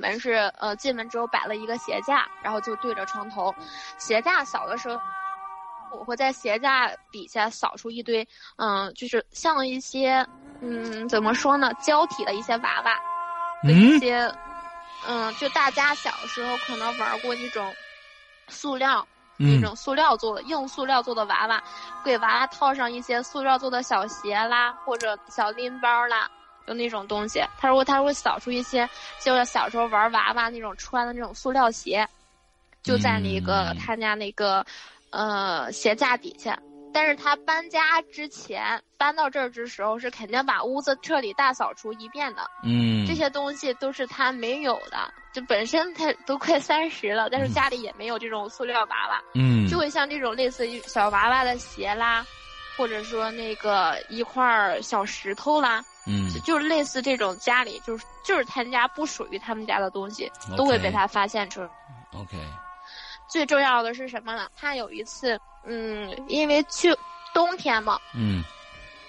[0.00, 3.54] 门是呃，进门之后摆了一个鞋架，然后就对着床头。
[3.98, 4.98] 鞋架扫的时候，
[5.90, 10.26] 我会在鞋架底下扫出一堆，嗯、就是像一些，
[10.60, 12.98] 嗯，怎么说呢，胶体的一些娃娃
[13.62, 14.34] 的一嗯些，
[15.06, 17.74] 嗯，就大家小时候可能玩过那种
[18.48, 19.06] 塑料。
[19.38, 21.62] 那嗯种塑料做的硬塑料做的娃娃，
[22.02, 26.26] 给娃娃套上一些塑料做的小鞋啦，或者小拎包啦，
[26.66, 27.44] 就那种东西。
[27.58, 28.88] 他说他会扫出一些，
[29.20, 32.08] 就是小时候玩娃娃那种穿的那种塑料鞋，
[32.82, 34.64] 就在那个嗯他家那个
[35.16, 36.58] 呃鞋架底下。
[36.92, 42.40] 但是他搬家之前搬到这儿的时候，是肯定把屋子彻底大扫除一遍的。
[42.64, 49.20] 嗯，这些东西都是他没有的，就本身他都快三十了，但是家里也没有这种塑料娃娃。
[49.34, 52.24] 嗯就会像这种类似于小娃娃的鞋啦，
[52.78, 61.68] 或者说那个一块小石头啦，嗯就就是类似这种家里就是就是他家不属于他们家的东西都会被他发现出来。
[62.14, 62.38] OK
[63.28, 64.48] 最重要的是什么呢？
[64.56, 66.94] 他有一次，嗯，因为去
[67.34, 68.42] 冬天嘛，嗯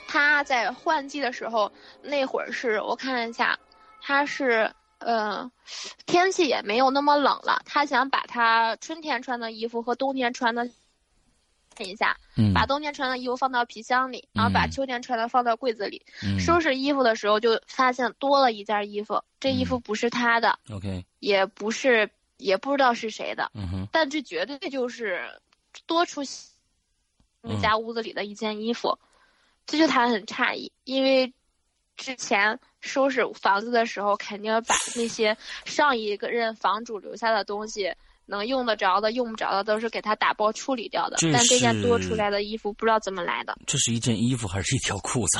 [0.08, 3.58] 他在换季的时候，那会儿是我看一下，
[4.01, 5.49] 他是呃，
[6.06, 10.67] 天气也没有那么冷了，他想把他春天穿的衣服和冬天穿的
[11.75, 16.03] 看一下，嗯把冬天穿的衣服放到皮箱里，然后把嗯秋天穿的放到柜子里。
[16.23, 23.52] 嗯收拾衣服的时候就发现多了一件衣服，这衣服嗯不是他的，OK 也不是，也不知道是谁的，
[23.91, 25.21] 但这绝对就是
[25.86, 26.21] 多出
[27.62, 28.97] 家屋子里的一件衣服，
[29.65, 31.34] 这就他很诧异，因为
[31.95, 37.93] 之前收拾房子的时候，肯定把那些上一个任房主留下的东西。
[38.30, 41.15] 能用得着的、用不着的，都是给他打包处理掉的。
[41.15, 45.39] 这但这件是多出来的衣服不知道怎么来的，这是一件衣服还是一条裤子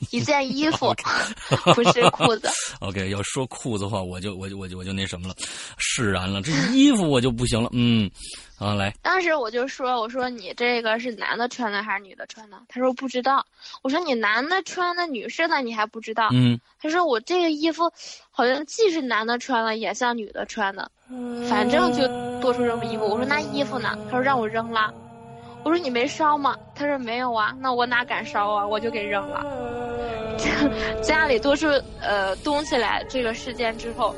[0.10, 0.94] 一件衣服
[1.74, 2.48] 不是裤子。
[2.80, 5.34] ？OK，要说裤子的话，我就我就我就我就那什么了，
[5.78, 6.42] 释然了。
[6.42, 7.68] 这衣服我就不行了。
[7.72, 8.10] 嗯，
[8.58, 13.44] 啊，来，当时我就说：“我说你这个是男的穿的还是女的穿的？”他说不知道。
[13.82, 16.28] 我说你男的穿的，女士的你还不知道？
[16.32, 17.90] 嗯他说我这个衣服
[18.30, 20.90] 好像既是男的穿的，也像女的穿的，
[21.48, 22.06] 反正就
[22.40, 23.04] 多出这么衣服。
[23.08, 23.96] 我说那衣服呢？
[24.10, 24.92] 他说让我扔了。
[25.64, 26.56] 我说你没烧吗？
[26.76, 27.52] 他说没有啊。
[27.58, 28.64] 那我哪敢烧啊？
[28.66, 29.44] 我就给扔了。
[31.02, 31.66] 家里多出
[32.00, 34.14] 呃东西来这个事件之后，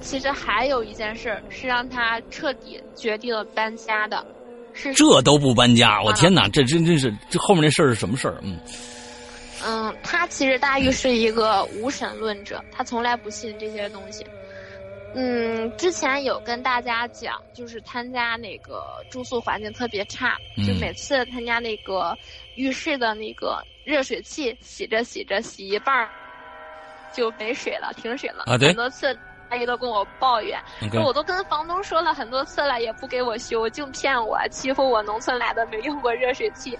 [0.00, 4.24] 其实还有一件事儿是让他彻底决定了搬家的，
[4.72, 8.38] 是这都不搬家，我天哪，这真真是这后面那事儿是什么事儿？
[8.42, 8.58] 嗯
[9.62, 14.24] 嗯，他其实大玉是一个无神论者，他从来不信这些东西。
[15.12, 22.16] 嗯，之前有跟大家讲，就是他家那个住宿环境特别差，就每次他家那个
[22.54, 26.08] 浴室的那个热水器洗着洗着洗一半儿
[27.12, 28.44] 就没水了，停水了。
[28.46, 28.68] 啊，对。
[28.68, 29.18] 很多次
[29.48, 36.78] 阿姨都跟我抱怨，说我都跟房东说了很多次了，也不给我修，净骗我，欺负我农村来的没用过热水器。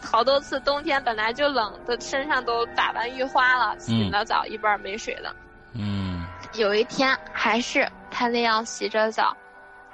[0.00, 5.34] 好多次冬天本来就冷的，身上都打完浴花了，洗了澡一半没水了。
[5.74, 6.01] 嗯。
[6.54, 9.34] 有一天还是他那样洗着澡，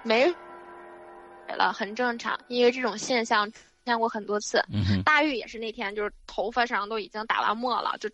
[0.03, 4.61] 没水了，很正常，因为这种现象出现过很多次。
[5.05, 8.11] 大玉也是那天，就是头发上都已经打完沫了，就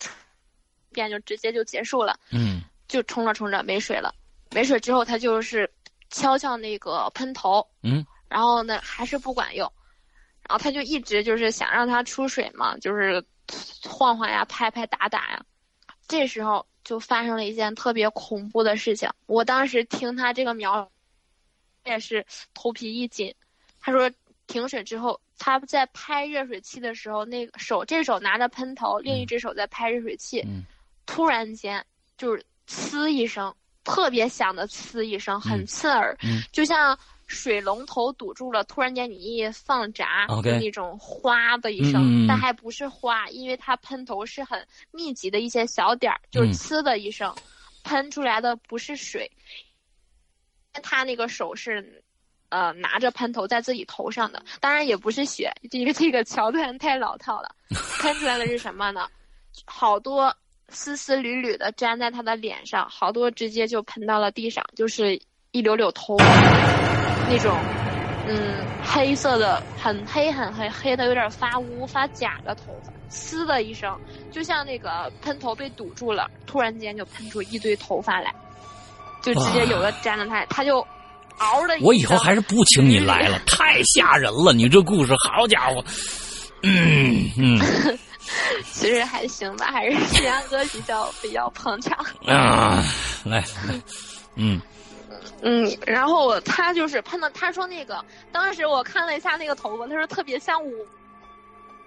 [0.93, 2.19] 便就直接就结束了。
[2.33, 4.15] 嗯，就冲着冲着没水了，
[4.51, 5.71] 没水之后他就是
[6.11, 9.71] 敲敲那个喷头，嗯，然后呢还是不管用，
[10.47, 13.25] 然后他就一直就是想让它出水嘛，就是
[13.89, 15.43] 晃晃呀、拍拍打打呀，
[16.07, 16.65] 这时候。
[16.85, 19.09] 就发生了一件特别恐怖的事情。
[19.27, 20.89] 我当时听他这个描，
[21.85, 23.35] 也是头皮一紧。
[23.81, 24.11] 他说
[24.47, 30.45] 停水之后，他在拍热水器的时候，那个手这手拿着喷头，另一只手在拍热水器，
[31.07, 31.85] 突然间
[32.17, 36.17] 就是呲一声，特别响的呲一声，很刺耳，
[36.53, 36.97] 就像。
[37.27, 47.35] 水龙头堵住了，突然间你一放闸，那种哗的一声，但还不是哗，因为它喷头是很密集的一些小点儿，就是呲的一声，
[47.83, 49.31] 喷出来的不是水。
[50.83, 52.03] 他那个手是，
[52.49, 57.55] 呃，拿着喷头在自己头上的，当然也不是血，因为这个桥段太老套了。
[58.03, 59.09] 喷出来的是什么呢？
[59.67, 60.37] 好多
[60.69, 65.15] 丝丝缕缕的粘在他的脸上，好多直接就喷到了地上，就是
[65.53, 67.04] 一绺绺头发。
[67.29, 67.57] 那种，
[68.29, 73.99] 嗯，黑色的，很黑很黑，黑的有点发乌发假的头发，呲的一声，
[74.31, 78.35] 就像那个喷头被堵住了，突然间就喷出一堆头发来，
[79.23, 80.87] 就直接有的粘着他，他就
[81.39, 81.83] 嗷的一。
[81.85, 84.53] 我以后还是不请你来了， 太吓人了！
[84.53, 85.85] 你这故事，好家伙，
[86.63, 87.59] 嗯嗯，
[88.73, 92.83] 其实还行吧，还是西安哥比较比较捧场啊，
[93.25, 93.43] 来，
[94.37, 94.61] 嗯。
[95.45, 98.03] 嗯，然后他就是喷的，他说那个，
[98.33, 100.71] 当时我看了一下那个头发，他说特别像我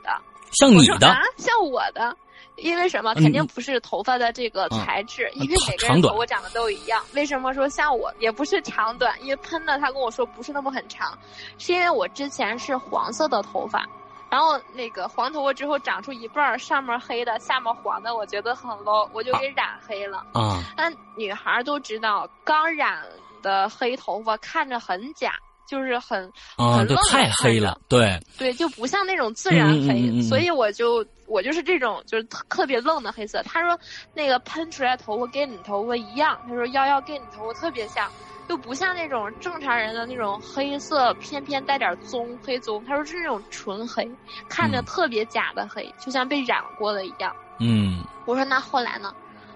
[0.03, 2.15] 的，像你的，啊像我的，
[2.57, 3.15] 因为什么？
[3.15, 7.03] 肯定不是头发的这个材质，因为每个人头发长得都一样。
[7.13, 8.13] 为什么说像我？
[8.19, 11.17] 也不是长短，因为喷的他跟我说不是那么很长，
[11.57, 13.87] 是因为我之前是黄色的头发。
[14.29, 20.17] 然后那个黄头发之后长出一半儿，上面黑的，下面黄的，我觉得很 low，我就给染黑了。
[20.33, 23.01] 啊，那女孩都知道，刚染
[23.41, 25.33] 的黑头发看着很假，
[25.67, 26.97] 就是很很愣。
[27.09, 33.41] 太黑了，对对，就不像那种自然黑，所以我就我就是这种就是特别愣的黑色。
[33.43, 33.79] 他说
[34.13, 38.09] 那个喷出来头发跟你头发一样，他说幺幺跟你头发特别像。
[38.47, 42.81] 就不像那种正常人的那种黑色，偏偏带点棕黑棕。
[42.85, 44.09] 他说是那种纯黑，
[44.47, 47.35] 看着特别假的黑，就像被染过的一样。
[47.59, 49.13] 嗯，我说那后来呢？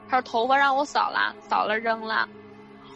[0.10, 2.28] 他说头发让我扫了，扫了扔了。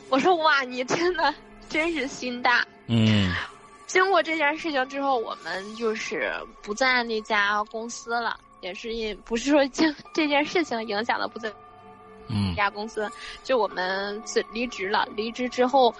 [0.10, 1.34] 我说哇，你真的
[1.70, 2.66] 真是心大。
[2.88, 3.34] 嗯，
[3.88, 11.52] 经过这件事情之后，我们就是不在那家公司了，也是因不是说经这件事情影响了不在。
[12.28, 13.10] 嗯，家公司
[13.44, 15.08] 就我们辞离职了。
[15.16, 15.94] 离职之后，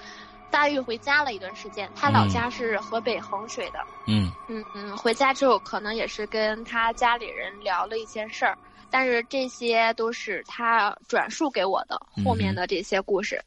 [0.50, 1.88] 大玉回家了一段时间。
[1.96, 3.80] 他老家是河北衡水的。
[4.08, 8.58] 嗯嗯嗯，回家之后可能也是跟他家里人聊了一些事儿，
[8.90, 13.40] 但是这些都是他转述给我的后面的这些故事。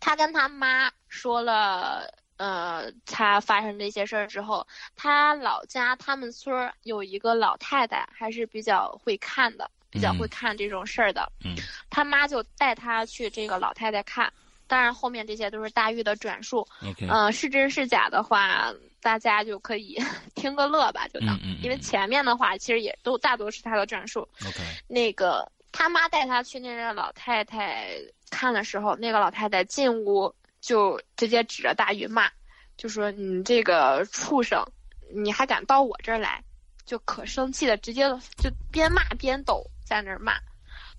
[0.00, 9.70] 他跟他妈说了，呃，他发生这些事儿之后，他老家他们村儿有一个老太太，还是比较会看的。
[9.90, 11.54] 比较会看这种事儿的，嗯，
[11.88, 14.28] 他妈就带他去这个老太太看，
[14.66, 16.66] 当然后面这些都是大玉的转述，
[17.08, 19.96] 嗯，是真是假的话，大家就可以
[20.34, 24.28] 听个乐吧，就当，因为前面的话其实也都大多是他的转述。
[24.44, 24.58] OK，
[24.88, 27.92] 那个他妈带他去那个老太太
[28.34, 32.28] 看的时候，那个老太太进屋就直接指着大玉骂，
[32.76, 34.66] 就说你这个畜生，
[35.14, 36.42] 你还敢到我这儿来，
[36.84, 39.64] 就可生气的，直接就边骂边抖。
[39.86, 40.32] 在那儿骂，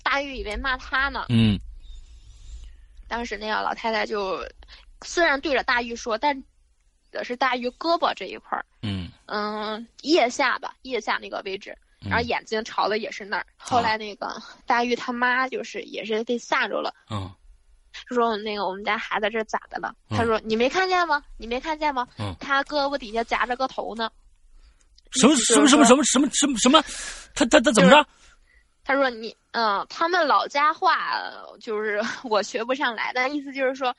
[0.03, 1.25] 大玉以为骂他呢。
[1.29, 1.59] 嗯。
[3.07, 4.47] 当时那个老太太就，
[5.01, 6.43] 虽然对着大玉说，但
[7.11, 8.63] 的是大玉胳膊这一块儿。
[8.83, 9.09] 嗯。
[9.25, 13.45] 嗯，腋下吧，腋下那个位置，然后眼睛朝的也是那儿。
[13.57, 16.93] 后来那个大玉他妈就是也是被吓着了。
[17.09, 17.31] 嗯。
[18.09, 19.95] 说那个我们家孩子这咋的了？
[20.09, 21.23] 他说你没看见吗？
[21.37, 22.07] 你没看见吗？
[22.19, 22.35] 嗯。
[22.39, 24.09] 他胳膊底下夹着个头呢。
[25.11, 26.81] 什么什么什么什么什么什么什么？
[27.33, 28.05] 他他他怎么着？
[28.83, 31.09] 他说你，嗯，他们老家话
[31.61, 33.95] 就是我学不上来，但意思就是说，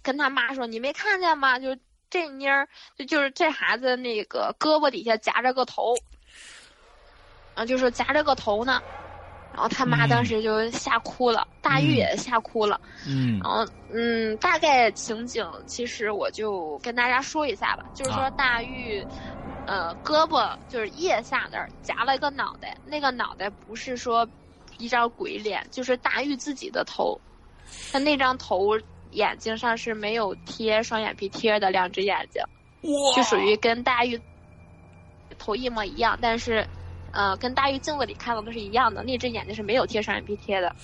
[0.00, 1.58] 跟他妈说，你没看见吗？
[1.58, 1.76] 就
[2.08, 5.94] 这妮儿，就就是这孩子那个胳膊底下夹着个头，
[7.54, 8.80] 啊，就是夹着个头呢。
[9.52, 12.80] 然后他妈当时就吓哭了，大玉也吓哭了。
[13.06, 19.04] 嗯，然后嗯，大概情景其实我就跟大家说一下吧，就是说大玉。
[19.66, 24.26] 呃，胳膊就是腋下那儿夹了一个脑袋，那个脑袋不是说
[24.78, 27.20] 一张鬼脸，就是大玉自己的头。
[27.92, 28.76] 他那张头
[29.12, 32.42] 眼睛上是没有贴双眼皮贴的两只眼睛，
[33.14, 34.20] 就属于跟大玉
[35.38, 36.66] 头一模一样，但是
[37.12, 40.74] 呃，跟大玉镜子里看到的是一样的，那只眼睛是没有贴双眼皮贴的。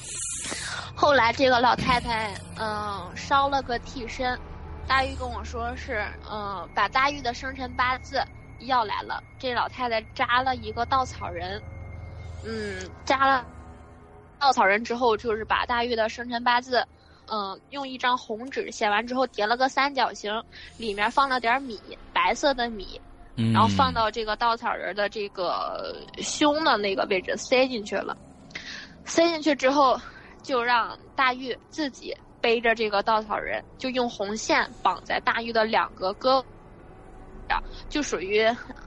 [0.95, 4.39] 后来这个老太太嗯烧了个替身，
[4.87, 8.22] 大玉跟我说是嗯把大玉的生辰八字。
[8.61, 11.61] 要来了，这老太太扎了一个稻草人，
[12.43, 12.74] 嗯，
[13.05, 13.45] 扎了
[14.39, 16.83] 稻草人之后，就是把大玉的生辰八字，
[17.27, 20.43] 嗯，用一张红纸写完之后叠了个三角形，
[20.79, 21.79] 里面放了点米，
[22.14, 22.99] 白色的米，
[23.37, 28.16] 然后放到这个稻草人的这个胸的那个位置塞进去了，
[29.05, 30.01] 塞进去之后，
[30.43, 36.43] 就让大玉自己背着这个稻草人，就用红线绑在大玉的两个胳。
[37.89, 38.45] 就属于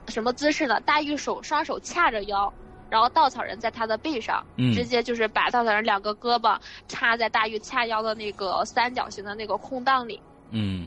[0.08, 0.78] 什么姿势呢？
[0.80, 2.52] 大玉手双手掐着腰，
[2.90, 4.44] 然后稻草人在他的背上，
[4.74, 10.20] 直接就是把稻草人两个胳膊插在大玉掐腰的那个三角形的那个空档里。
[10.50, 10.86] 嗯，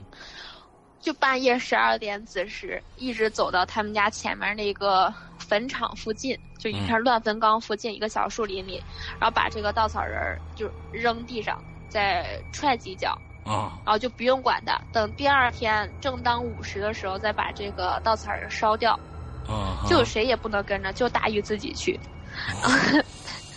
[1.04, 8.82] 就半夜十二点子时，一直走到他们家前面那个坟场附近，就一片乱坟岗附近一个小树林里，
[9.20, 13.14] 然后把这个稻草人就扔地上，再踹几脚。
[13.44, 18.98] 啊，然后就不用管他，等第二天正当午时的时候再把这个稻草人烧掉，
[19.46, 22.00] 啊，就谁也不能跟着，就大玉自己去。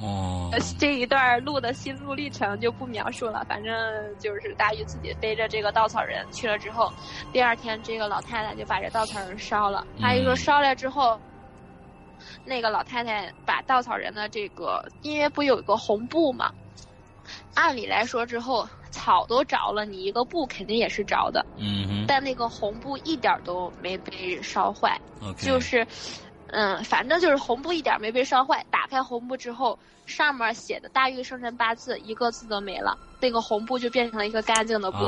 [0.00, 3.74] 哦，这一段路的心路历程就不描述了，反正
[4.18, 6.92] 就是大玉自己背着这个稻草人去了之后，
[7.32, 9.86] 第二天这个老太太就把这稻草人烧了。
[10.00, 11.18] 他一说烧了之后，
[12.44, 16.52] 那个老太太把稻草人的这个，因为不有一个红布嘛，
[17.54, 18.68] 按理来说之后。
[18.92, 21.44] 草都着了，你一个布肯定也是着的。
[21.58, 22.04] 嗯哼。
[22.08, 24.98] 但那个红布一点都没被烧坏。
[25.20, 25.34] OK。
[25.44, 25.86] 就是，
[26.48, 28.64] 嗯，反正就是红布一点没被烧坏。
[28.70, 34.98] 打开红布之后，上面写的大玉生辰八字一个字都没了，那个红布就变成了一个干净的布，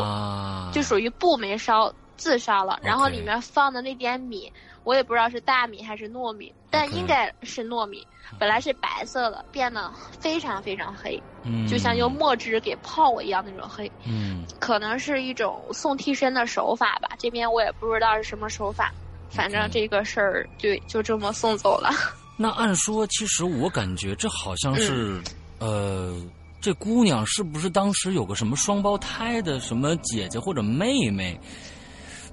[0.73, 2.79] 就属于布没烧，字烧了。
[2.83, 8.07] 然后里面放的那点米，我也不知道是大米还是糯米，但应该是糯米。
[8.39, 11.23] 本来是白色的，变得非常非常黑，
[11.67, 13.91] 就像用墨汁给泡过一样那种黑。
[14.07, 17.09] 嗯，可能是一种送替身的手法吧。
[17.19, 18.93] 这边我也不知道是什么手法，
[19.31, 21.91] 反正这个事儿就就这么送走了。
[22.37, 25.21] 那按说，其实我感觉这好像是，
[25.59, 26.17] 呃，
[26.61, 31.39] 这姑娘是不是当时有个什么双胞胎的什么姐姐或者妹妹？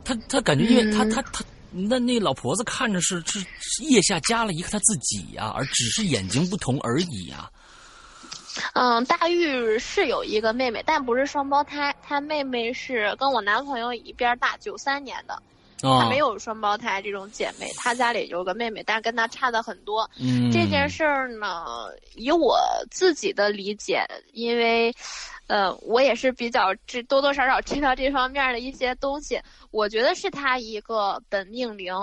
[0.03, 1.43] 她她感觉，因为她她她。
[1.77, 7.49] 那那老婆子看着是是腋下加了一个她自己呀，而只是眼睛不同而已呀。
[8.75, 15.43] 嗯，大玉是有一个妹妹，但不是双胞胎，她妹妹是跟我男朋友一边大，九三年的，
[15.81, 20.09] 她没有双胞胎这种姐妹，她家里有个妹妹，但是跟她差的很多。
[20.19, 21.65] 嗯，这件事儿呢，
[22.15, 22.57] 以我
[22.89, 24.93] 自己的理解，因为。
[25.47, 29.39] 呃，我也是比较知多多少少知道这方面的一些东西。
[29.69, 31.93] 我觉得是他一个本命灵，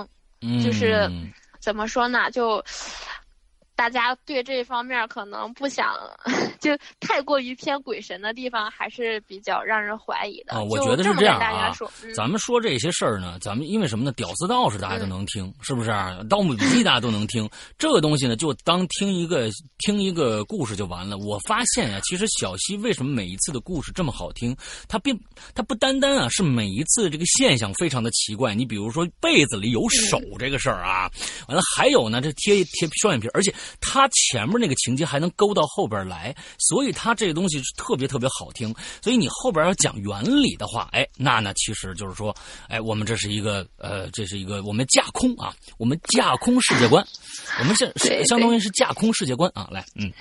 [0.63, 1.11] 就是
[1.59, 2.31] 怎么说呢？
[2.31, 2.65] 就。
[3.75, 5.95] 大家对这方面可能不想，
[6.61, 6.71] 就
[7.01, 10.55] 太过于偏鬼神的地方，还是比较让人怀疑的。
[10.55, 11.73] 啊，我觉得是这样啊。
[12.15, 14.13] 咱们说这些事儿呢，咱们因为什么呢？
[14.13, 15.91] 屌丝道士大家都能听，是不是？
[16.29, 17.49] 盗墓笔记大家都能听，
[17.79, 19.49] 这个东西呢，就当听一个
[19.79, 21.17] 听一个故事就完了。
[21.17, 24.55] 我发现呀，其实小溪为什么每一次的故事这么好听？
[24.87, 25.19] 它并
[25.55, 28.55] 它不单单啊是每一次这个现象非常的奇怪。
[28.55, 31.11] 你比如说被子里有手这个事儿啊，
[31.49, 33.53] 完了还有呢，这贴贴双眼皮，而且。
[33.81, 38.75] 他前面那个情节还能勾到后边来，所以他这个东西是特别特别好听。
[39.01, 42.35] 所以你后边要讲原理的话，哎，那那其实就是说，
[42.69, 47.05] 哎，我们这是一个呃，这是一个我们架空啊，我们架空世界观，
[47.59, 47.93] 我们是
[48.25, 49.69] 相当于是架空世界观啊。
[49.71, 50.13] 来，嗯，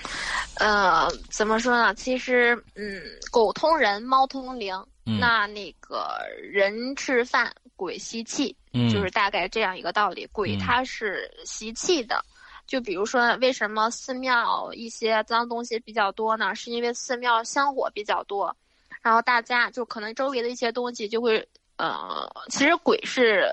[0.55, 1.93] 呃，怎么说呢？
[1.95, 4.73] 其实，嗯，狗通人，猫通灵，
[5.03, 8.55] 那那个人吃饭，鬼吸气，
[8.91, 10.25] 就是大概这样一个道理。
[10.31, 12.23] 鬼它是吸气的。
[12.71, 16.55] 就比如说，为什么寺庙一些脏东西比较多呢？
[16.55, 18.55] 是因为寺庙香火比较多，
[19.01, 21.45] 然后大家就可能周围的一些东西就会，
[21.75, 23.51] 呃，其实鬼是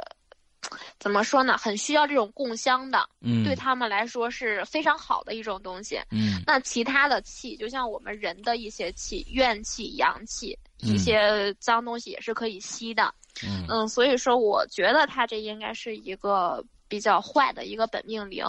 [1.00, 1.58] 怎么说呢？
[1.58, 6.00] 很需要这种供香的，嗯，对他们来说是非常好的一种东西。
[6.12, 13.12] 嗯那其他的气，就像我们人的一些气，怨气、阳气，一嗯些脏东西也是可以吸的。
[13.42, 18.44] 嗯嗯，所以说我觉得它这应该是一个比较坏的一个本命灵，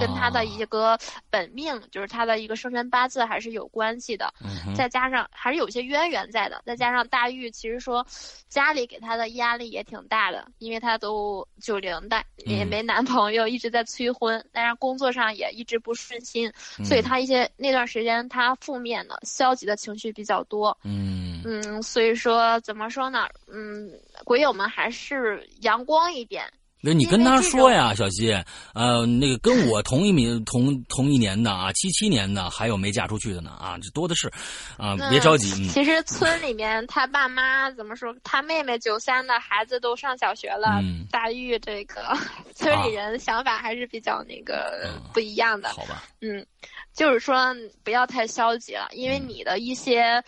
[0.00, 0.98] 跟他的一个
[1.30, 4.32] 本命，就是他的一个生辰八字还是有关系的。
[4.76, 8.04] 再加上还是有些渊源在的，再加上大玉其实说
[8.48, 20.76] 家里给他的压力也挺大的，因为他都九零的，也嗯没男朋友，一直在催婚，但是工作上也一直不顺心，嗯所以他一些那段时间他负面的、消极的情绪比较多。
[20.82, 23.28] 嗯嗯，所以说怎么说呢？
[23.52, 23.90] 嗯，
[24.24, 26.44] 鬼友们还是阳光一点。
[26.84, 28.30] 对，你跟他说呀，小西，
[28.74, 34.30] 呃，那个跟我同一名同同一年的啊，七七年的，还有没嫁出去的呢啊，这多的是，
[34.76, 38.14] 啊，别着急，嗯其实村里面他爸妈怎么说？
[38.22, 42.02] 他妹妹九三的孩子都上小学了，嗯大玉这个
[42.54, 45.70] 村里人想法还是比较那个嗯不一样的。
[45.70, 46.44] 好吧，嗯，
[46.92, 50.22] 就是说不要太消极了，因为嗯你的一些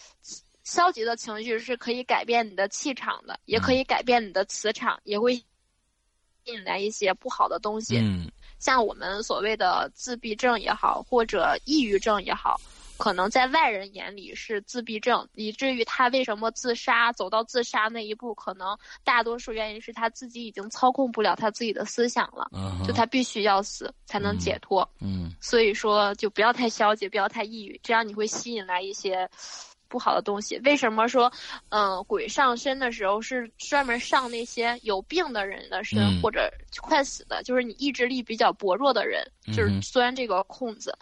[0.64, 5.38] 消极的情绪是可以改变你的气场的，也可以改变你的磁场，也会
[6.46, 7.98] 引来一些不好的东西。
[7.98, 12.58] 嗯像我们所谓的自闭症也好，或者抑郁症也好，
[12.96, 22.50] 可能在外人眼里是自闭症，以至于他为什么自杀，走到自杀那一步，可能大多数原因是他自己已经操控不了他自己的思想了，
[22.86, 24.88] 就他必须要死才能解脱。
[25.00, 29.28] 嗯所以说，就不要太消极，不要太抑郁，这样你会吸引来一些
[29.88, 30.58] 不好的东西。
[30.64, 31.32] 为什么说，
[31.70, 40.96] 嗯、鬼上身的时候是专门上那些有病的人的身，嗯或者快死的，就是你意志力比较薄弱的人，就是钻这个空子。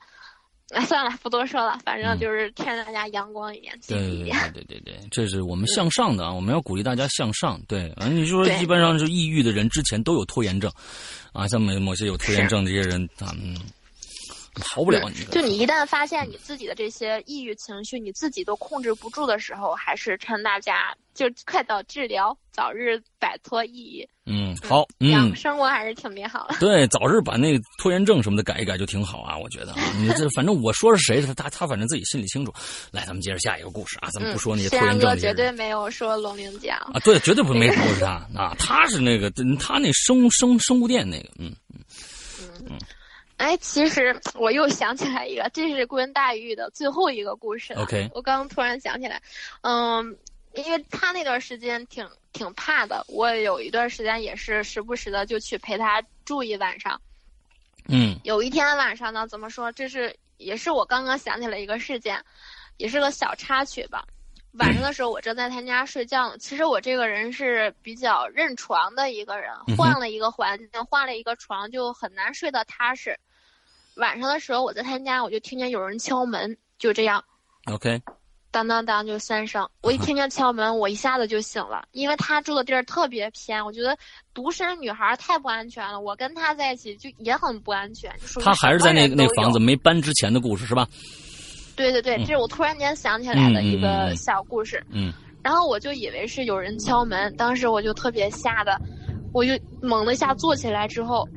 [0.74, 4.52] 啊， 算了，不多说了，反正嗯就是劝大家阳光一点，积对对对极一点。
[4.54, 7.60] 对对对，这是我们向上的啊，我们要鼓励大家向上。
[7.68, 10.72] 对，啊，你说对基本上是抑郁的人之前都有拖延症，
[11.34, 13.54] 啊，像某某些有拖延症这些人，啊，嗯，
[14.60, 15.32] 逃不了你的。
[15.32, 24.08] 就你一旦发现你自己的这些抑郁情绪，你自己都控制不住的时候，还是趁大家就快早治疗，早日摆脱抑郁。
[24.26, 26.56] 嗯，好，嗯，生活还是挺美好的。
[26.60, 32.52] 对，早日把那个拖延症什么的改一改就挺好啊，我觉得啊，你这反正我说是谁，他他他反正自己心里清楚。
[32.90, 35.18] 来，咱们接着下一个故事啊，咱们不说那些拖延症。
[35.18, 36.78] 绝对没有说龙鳞讲。
[36.78, 39.30] 啊，对，绝对不没不是他啊，他是那个
[39.60, 41.54] 他那生生生物店那个，嗯
[43.44, 47.82] 哎，其实我又想起来一个，这是关大玉的最后一个故事了。
[47.82, 49.20] OK 我刚突然想起来，
[49.60, 50.16] 嗯，
[50.54, 56.98] 因为他那段时间挺挺怕的，我有一段时间也是时不时的就去陪他住一晚上。
[57.86, 59.70] 嗯有一天晚上呢，怎么说？
[59.72, 62.18] 这是也是我刚刚想起来一个事件，
[62.78, 64.06] 也是个小插曲吧。
[64.52, 66.38] 晚上的时候，我正在他家睡觉呢。
[66.38, 73.14] 其实我这个人是比较认床的一个人换了一个环境，换了一个床，就很难睡得踏实。
[73.96, 77.22] 晚上的时候，我在他家，我就听见有人敲门，就这样
[77.72, 78.00] ，，OK，
[78.50, 79.68] 当当当就三声。
[79.82, 83.96] 我一听见敲门，我一下子就醒了，因为他住的地儿特别偏，我觉得
[84.32, 86.00] 独身女孩太不安全了。
[86.00, 90.86] 我跟他在一起就也很不安全，他还是在那那房子没搬之前的故事是吧？
[91.76, 94.84] 对对对，嗯这是我突然间想起来的一个嗯小故事。
[94.90, 98.80] 嗯然后我就以为是有人敲门，当时我就特别吓得，
[99.32, 101.28] 我就猛的一下坐起来之后，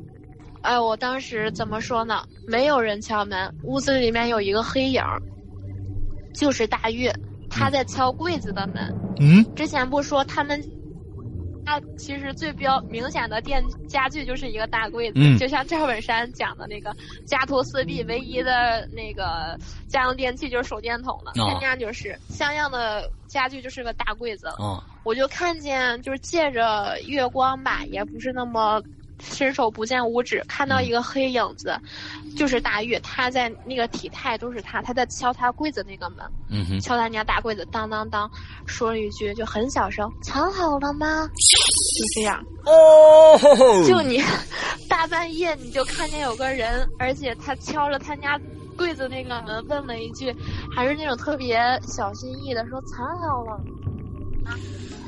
[0.62, 2.24] 哎，我当时怎么说呢？
[2.46, 5.02] 没有人敲门，屋子里面有一个黑影，
[6.34, 7.10] 就是大玉，
[7.48, 8.94] 他在敲柜子的门。
[9.20, 10.62] 嗯之前不说他们。
[11.70, 16.96] 他其实最标明显的电家具就是一个大柜子，嗯就像赵本山讲的那个
[17.26, 19.54] 家徒四壁，唯一的那个
[19.86, 21.32] 家用电器就是手电筒了。
[21.32, 28.82] 哦他家就是像样的家具就是个大柜子，哦我就看见就是借着月光吧，也不是那么
[29.20, 31.78] 伸手不见五指，看到一个黑影子，
[32.36, 36.18] 就是大玉，他在那个体态都是他，他在敲他柜子那个门，
[36.50, 38.30] 嗯哼敲他家大柜子，当当当，
[38.66, 41.26] 说了一句就很小声，藏好了吗？
[41.26, 43.38] 就这样，哦，
[43.86, 44.22] 就你
[44.88, 48.38] 大半夜你就看见有个人，而且他敲了他家
[48.76, 50.34] 柜子那个门，问了一句，
[50.74, 53.52] 还是那种特别小心翼翼的说藏好了。
[54.46, 54.54] 啊，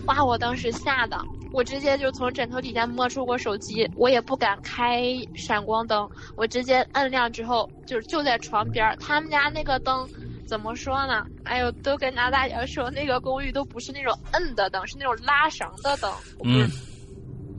[0.06, 0.24] 哇！
[0.24, 1.16] 我当时吓的，
[1.52, 5.02] 我直接就从枕头底下摸出过手机，我也不敢开
[5.34, 8.96] 闪光灯，我直接摁亮之后，就是就在床边儿。
[8.96, 10.08] 他们家那个灯
[10.46, 11.26] 怎么说呢？
[11.44, 16.10] 哎呦，都跟大大家说，那个公寓都不是那种摁的灯，是那种拉绳的灯。
[16.44, 16.68] 嗯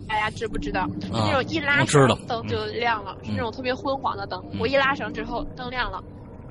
[0.07, 0.89] 大家知不知道？
[1.09, 4.43] 那种一拉绳灯就亮了，是那种特别昏黄的灯。
[4.51, 6.03] 嗯我一拉绳之后灯亮了，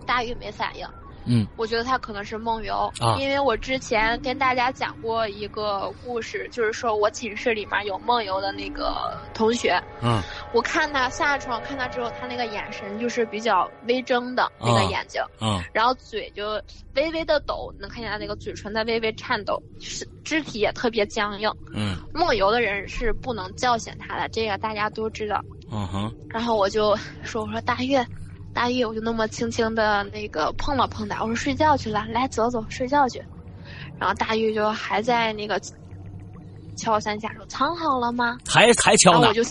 [0.06, 0.86] 大玉没反应。
[1.30, 3.16] 嗯，我觉得他可能是梦游，啊。
[3.18, 8.92] 因为我之前跟大家讲过一个故事，就是说我寝室里面有梦游的那个
[9.32, 10.20] 同学，嗯。
[10.52, 15.62] 我看他下床看他之后，他那个眼神就是比较微睁的那个啊眼睛，嗯。
[15.72, 16.60] 然后嘴就
[16.94, 21.48] 微微的抖，能看见他那个嘴唇在微微颤抖，是肢体也特别僵硬。
[21.72, 21.96] 嗯。
[22.12, 25.40] 梦游的人是不能叫醒他的，这个大家都知道。
[25.70, 26.12] 嗯哼。
[26.28, 28.04] 然后我就说：“我说大月，
[28.52, 33.22] 大玉，我就那么轻轻的那个碰了碰他，我说睡觉去了，来走走睡觉去。”
[33.98, 35.60] 然后大玉就还在那个
[36.76, 39.42] 敲三下说：“藏好了吗？”还还敲呢然后我就，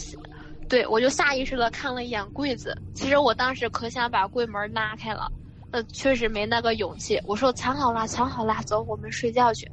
[0.67, 2.75] 对我就下意识的看了一眼柜子。
[2.93, 5.31] 其实我当时可想把柜门拉开了，
[5.71, 7.21] 呃，确实没那个勇气。
[7.25, 9.69] 我说藏好了，藏好了，走，我们睡觉去。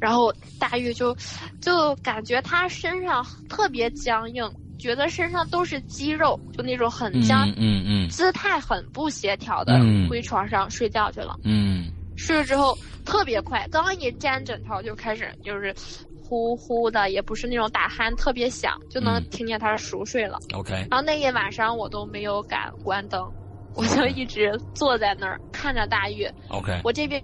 [0.00, 1.16] 然后大玉就
[1.60, 4.48] 就感觉他身上特别僵硬，
[4.78, 8.08] 觉得身上都是肌肉，就那种很僵，嗯嗯。
[8.08, 10.08] 姿态很不协调的嗯。
[10.08, 11.36] 回床上睡觉去了。
[11.44, 11.90] 嗯。
[12.16, 15.74] 睡了之后特别快，刚一沾枕头就开始就是
[16.22, 19.24] 呼呼的，也不是那种打鼾特别响，就能嗯。
[19.30, 20.38] 听见他熟睡了。
[20.52, 23.22] 嗯，OK，然后那一晚上我都没有敢关灯，
[23.74, 27.22] 我就一直坐在那儿看着大玉，OK，我这边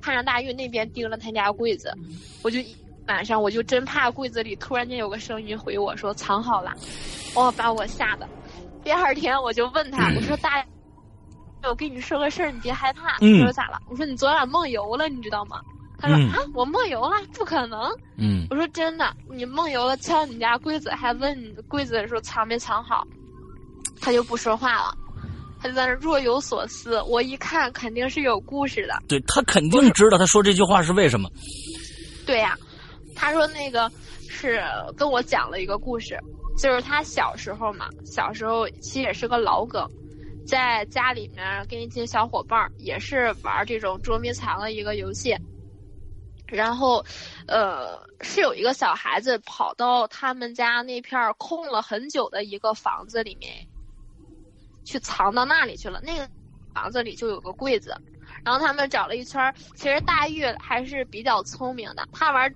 [0.00, 1.92] 看着大玉，那边盯着他家柜子，
[2.42, 2.76] 我就一
[3.08, 6.72] 晚上我就真怕柜子里突然间有个声音回我说藏好了，
[7.34, 8.28] 哇，把我吓的。
[8.82, 10.64] 第二天我就问他，我说大。
[11.66, 13.16] 我跟你说个事儿，你别害怕。
[13.22, 13.78] 嗯他说咋了？
[13.88, 15.62] 我说你昨晚梦游了，你知道吗？
[15.98, 17.90] 他说、嗯啊，我梦游了，不可能。
[18.18, 23.02] 嗯我说真的，你梦游了，敲你家柜子，还问你柜子的时候藏没藏好，
[23.98, 24.94] 他就不说话了，
[25.58, 27.00] 他就在那若有所思。
[27.04, 29.02] 我一看，肯定是有故事的。
[29.08, 31.30] 对他肯定知道他说这句话是为什么。
[32.26, 32.54] 对呀、
[33.14, 33.90] 他说那个
[34.28, 34.62] 是
[34.96, 36.18] 跟我讲了一个故事，
[36.58, 39.88] 就是他小时候嘛，小时候其实也是个老梗，
[40.46, 45.36] 在家里面跟一群小伙伴儿也是玩这种捉迷藏的一个游戏。
[46.46, 47.04] 然后，
[47.48, 53.66] 呃，是有一个小孩子跑到他们家那片空了很久的一个房子里面，
[54.84, 56.00] 去藏到那里去了。
[56.02, 56.28] 那个
[56.74, 57.96] 房子里就有个柜子，
[58.44, 59.54] 然后他们找了一圈儿。
[59.74, 62.54] 其实大玉还是比较聪明的，他玩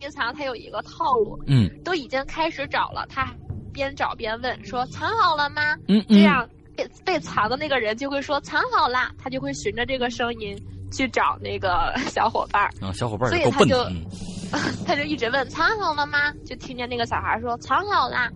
[0.00, 3.34] 迷藏他有一个套路，嗯都已经开始找了，他
[3.72, 5.74] 边找边问说藏好了吗？
[5.88, 10.56] 嗯嗯，这样被被藏的那个人就会说藏好啦，他就会循着这个声音
[10.92, 13.38] 去找那个小伙伴儿，啊，小伙伴儿所。
[13.38, 14.04] 以他就嗯
[14.86, 16.32] 他就一直问藏好了吗？
[16.44, 18.30] 就听见那个小孩说藏好啦，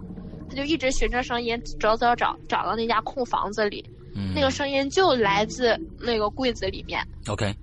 [0.49, 3.85] 他就一直循着声音找找找，找到那家空房子里，
[4.15, 7.03] 嗯，那个声音就来自那个柜子里面。
[7.29, 7.55] OK，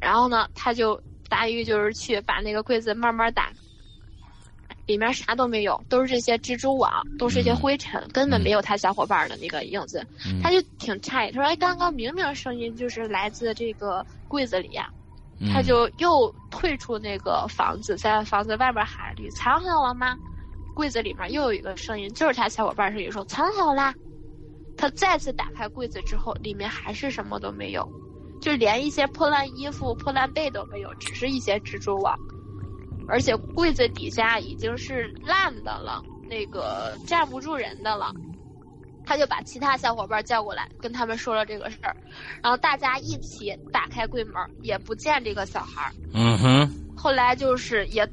[0.00, 3.50] 然后呢，他就大玉就是去把那个柜子慢慢打，
[4.86, 10.06] 里面啥都没有，都是这些蜘蛛网，都是一些灰尘，根本没有他小伙伴的那个影子。
[10.26, 14.88] 嗯他就挺诧异，他说：“哎，刚刚明明声音就是来自这个柜子里呀、
[15.40, 20.16] 嗯他就又退出那个房子，在房子外边喊：“你藏好了吗？”
[20.74, 23.94] 柜子里面又有一个声音，就是他小伙伴声音说：“藏好啦。”
[24.76, 27.88] 他再次打开柜子之后，里面还是什么都没有，
[28.44, 32.14] 就连一些破烂衣服、破烂被都没有，只是一些蜘蛛网，
[33.08, 38.12] 而且柜子底下已经是烂的了，那个站不住人的了。
[39.06, 41.96] 他就把其他小伙伴叫过来，跟他们说了这个事儿，
[42.42, 45.92] 然后大家一起打开柜门，也不见这个小孩儿。
[46.12, 48.06] 嗯哼，后来就是也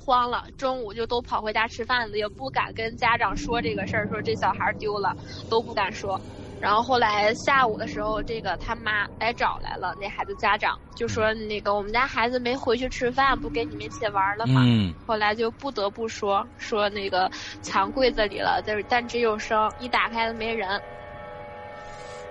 [0.00, 5.16] 慌了，中午就都跑回家吃饭了，也不敢跟家长说这个事儿，说这小孩丢了，
[5.48, 6.20] 都不敢说。
[6.62, 14.62] 然后后来下午的时候，这个他妈来找来了，那孩子家长就说那个我们家孩子没回去吃饭，不跟你们一起玩了吗？
[14.64, 17.28] 嗯后来就不得不说说那个
[17.62, 20.80] 藏柜子里了，但是但只有声，一打开没人。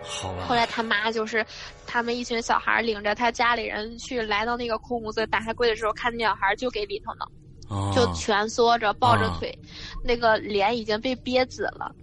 [0.01, 0.45] 好吧。
[0.47, 1.45] 后来他妈就是，
[1.86, 7.25] 他们一群小孩领着他家里人去来到那个空屋子，打开柜的时候，看见小孩就给里头呢，
[7.67, 9.53] 哦就蜷缩着抱着啊腿，
[10.05, 11.93] 那个脸已经被憋紫了，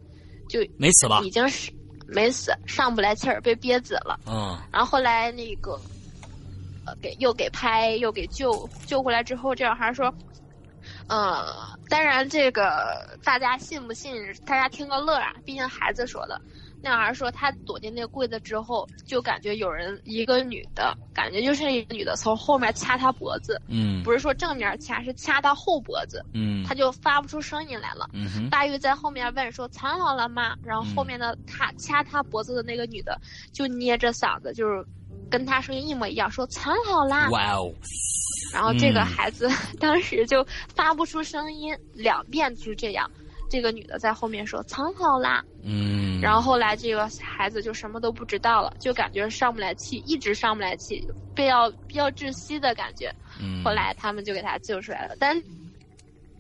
[0.47, 1.31] 就没死吧已？
[1.31, 1.72] 经是
[2.09, 4.19] 没死，上不来气儿，被憋死了。
[4.27, 5.79] 嗯然后后来那个，
[6.87, 10.13] 呃，给又给拍又给救救回来之后，这小孩说，
[11.09, 11.55] 呃，
[11.89, 14.15] 当然这个大家信不信，
[14.47, 16.41] 大家听个乐啊，毕竟孩子说的。
[16.83, 28.09] 那小孩说他躲进那个柜子之后，就感觉有人一个女的，感觉就是一个女的从后面掐他脖子，嗯不是说正面掐，是掐他后脖子，嗯他就发不出声音来了。
[28.12, 30.57] 嗯大玉在后面问说藏好了吗？
[30.64, 33.20] 然后后面的他掐他脖子的那个女的
[33.53, 34.85] 就捏着嗓子，就是
[35.31, 37.29] 跟他声音一模一样，说藏好啦。
[37.31, 37.72] 哇哦
[38.53, 39.49] 然后这个嗯孩子
[39.81, 43.11] 当时就发不出声音，两遍就是这样。
[43.49, 45.45] 这个女的在后面说藏好啦。
[45.63, 53.13] 嗯，然后后来这个孩子就什么都不知道了，就感觉上不来气，一直上不来气，被要比较窒息的感觉。
[53.41, 55.37] 嗯，后来他们就给他救出来了，但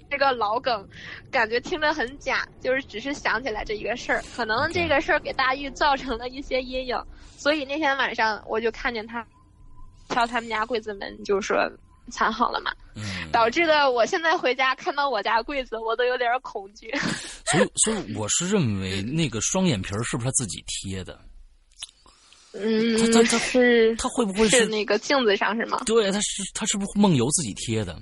[0.08, 0.88] 这个老梗，
[1.30, 6.96] 感觉听着很假，就是只是想起来这一个事儿，可能这个事儿给大玉造成了一些阴影，
[7.36, 9.26] 所以那天晚上我就看见他
[10.08, 11.58] 敲他们家柜子门，就说
[12.10, 16.90] 藏好了嘛，嗯，导致的我现在回家看到我家柜子，我都有点恐惧。
[17.50, 21.18] 所以，所以我是认为那个双眼皮儿是不是他自己贴的？
[22.54, 25.82] 嗯，他他是他会不会是那个镜子上是吗？
[25.84, 27.96] 对，他是他是不是梦游自己贴的？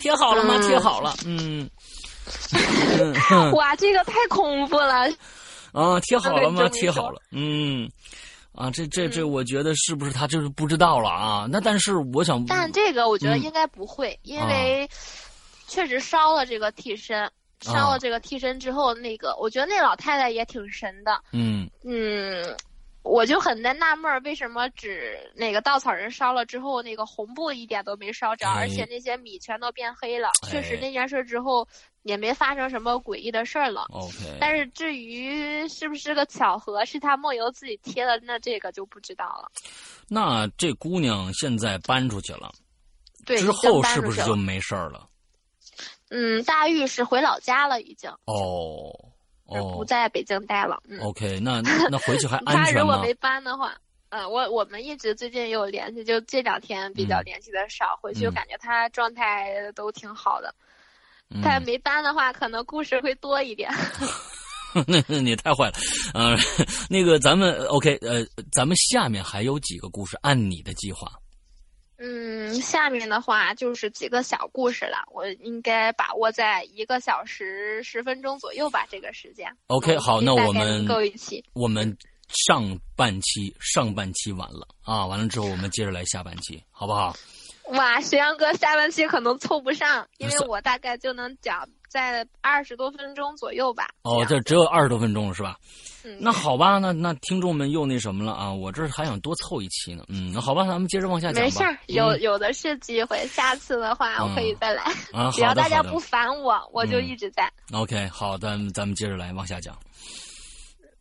[0.00, 0.54] 贴好了吗？
[0.58, 1.68] 嗯贴好了，嗯。
[3.54, 5.08] 哇，这个太恐怖了！
[5.72, 6.68] 啊，贴好了吗？
[6.70, 7.88] 贴好了，嗯，
[8.56, 11.46] 啊，这这这，我觉得是不是他就是不知道了啊？
[11.50, 14.88] 那但是我想，但这个我觉得嗯应该不会，因啊为
[15.68, 17.30] 确实烧了这个替身，
[17.60, 22.56] 烧了这个替身之后，那个我觉得那老太太也挺神的，嗯嗯。
[23.06, 30.30] 我就很在纳闷儿，为什么只那个稻草人烧了之后，那个红布一点都没烧着，哎而且那些米全都变黑了。
[30.48, 31.66] 确实哎那件事之后
[32.02, 33.86] 也没发生什么诡异的事儿了。
[33.90, 39.50] ，OK，但是至于是不是个巧合，是他梦游自己贴的，那这个就不知道了。
[40.08, 42.52] 那这姑娘现在搬出去了，
[43.24, 45.08] 对，之后是不是就没事儿了？
[46.10, 49.15] 嗯，大玉是回老家了，已经哦是
[49.46, 50.78] 哦不在北京待了。
[50.88, 52.80] 嗯，，OK，那 那回去还安他全吗？
[52.80, 53.74] 如果没搬的话，
[54.10, 60.54] 嗯，我我们一直最近有联系，就这两天比较嗯联系的少，回去嗯感觉他状态都挺好的。
[61.30, 63.70] 嗯他没搬的话，可能故事会多一点。
[64.86, 65.72] 那那你太坏了，
[66.12, 66.36] 呃，
[66.90, 68.22] 那个咱们 OK，呃，
[68.52, 71.10] 咱们下面还有几个故事，按你的计划。
[71.98, 79.50] 嗯，下面的话就是几个小故事了，我应该把握在一个小时十分钟左右吧，这个时间。
[79.68, 81.44] OK，嗯好，那我们够一期。
[81.54, 81.96] 我们
[82.28, 87.16] 上半期上半期完了啊，完了之后我们接着来下半期，好不好？
[87.68, 93.88] 哇，石阳哥下半期可能凑不上，因为我大概就能讲在二十多分钟左右吧。
[94.02, 95.56] 哦，这只有二十多分钟了是吧？
[96.04, 98.52] 嗯，那好吧，那那听众们又那什么了啊？
[98.52, 100.04] 我这儿还想多凑一期呢。
[100.08, 101.40] 嗯，那好吧，咱们接着往下讲吧。
[101.42, 104.84] 没事儿，有嗯有的是机会，下次的话我可以再来。
[105.12, 107.52] 啊，只要大家不烦我，我就嗯一直在。
[107.72, 109.76] OK，好，咱们咱们接着来往下讲。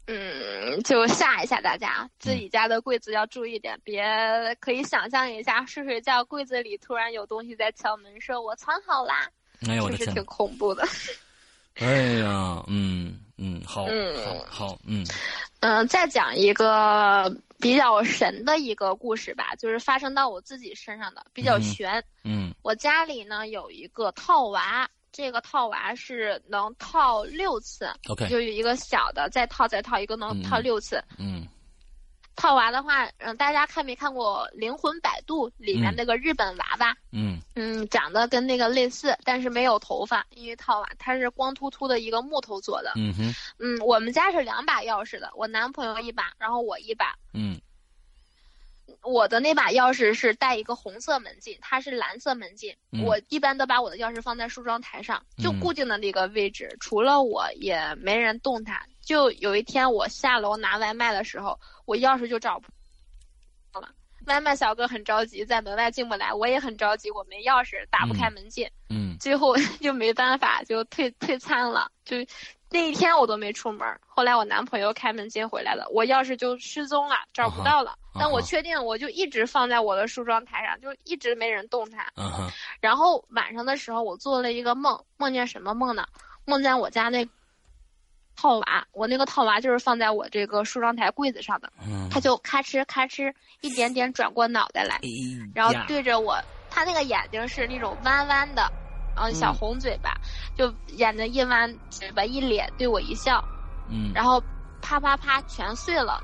[0.07, 4.03] 嗯，就吓一吓大家，自己家的柜子要注意点，别
[4.59, 9.27] 可以想象一下，睡睡觉柜子里突然有东西在敲门，说我藏好啦，
[9.61, 10.25] 确实挺！
[10.25, 10.87] 恐怖的。
[11.75, 11.87] 哎
[12.19, 15.05] 呀，嗯嗯，好，嗯好，好，嗯
[15.59, 17.29] 嗯，再讲一个
[17.59, 22.01] 比较神的一个故事吧，就是发生到我自己身上的，比较悬。
[22.23, 31.01] 嗯我家里呢有一个套娃，这个套娃是能套六次，，OK，就有一个小的，再套再套，一个能套嗯六次。
[31.17, 31.47] 嗯
[32.35, 36.93] 套娃的话，嗯，大家看没看过《灵魂摆渡》里面嗯那个日本娃娃？
[37.13, 42.91] 嗯嗯，长得跟那个类似，但是没有头发，因为套娃它是光秃秃的一个木头做的。
[42.97, 47.15] 嗯哼，嗯，我们家是两把钥匙的，我男朋友一把，然后我一把。
[47.33, 47.57] 嗯
[49.05, 52.75] 我的那把钥匙是带一个红色门禁，它是蓝色门禁。
[52.91, 58.85] 嗯我一般都把我的钥匙放在梳妆台上，就嗯固定的那个位置，除了我也没人动它。
[59.01, 62.67] 就有一天我下楼拿外卖的时候，我钥匙就找不
[63.71, 63.89] 到了。
[64.25, 68.67] 外卖小哥很着急，在门外进不来，我也很着急，我没钥匙，打不开门禁。
[68.89, 71.91] 嗯最后 就没办法，就退退餐了。
[72.03, 72.17] 就
[72.75, 73.87] 那一天我都没出门。
[74.05, 77.91] 后来我男朋友开门接回来了，我钥匙就失踪了，找不到了。
[77.91, 82.05] 啊但我确定，我就一直放在我的梳妆台上，就一直没人动它。
[82.81, 86.05] 然后晚上的时候，我做了一个梦，梦见什么梦呢？
[86.43, 87.25] 梦见我家那
[88.35, 95.09] 套娃，我那个套娃就是放在我这个梳妆台柜子上的，嗯，它就咔哧咔哧一点点转过脑袋来，哎
[95.53, 96.37] 然后对着我，
[96.69, 98.69] 他那个眼睛是那种弯弯的，
[99.15, 99.53] 嗯，小嗯。
[99.53, 100.13] 红嘴巴，
[100.55, 103.43] 就眼睛一弯，嘴巴一咧，对我一笑，
[103.89, 104.41] 嗯，然后
[104.81, 106.21] 啪啪啪全碎了，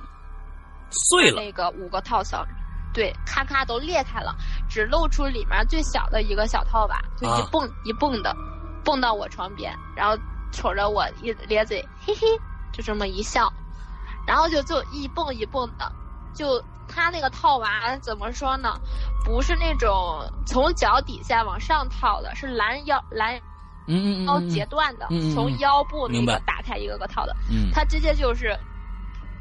[0.90, 2.46] 碎了，那个五个套层，
[2.94, 4.36] 对，咔咔都裂开了，
[4.70, 8.36] 只露出里面最小的一个小套娃，就一啊蹦、一蹦的，
[8.84, 10.18] 蹦到我床边，然后
[10.52, 12.28] 瞅着我一咧嘴，嘿嘿，
[12.74, 13.52] 就这么一笑，
[14.28, 15.92] 然后就就一蹦一蹦的，
[16.34, 18.74] 就他那个套娃怎么说呢？
[19.24, 23.40] 不是那种从脚底下往上套的，是拦腰拦
[24.26, 27.36] 腰截断的，嗯嗯嗯从腰部那个打开一个个套的。
[27.50, 28.58] 嗯，他直接就是，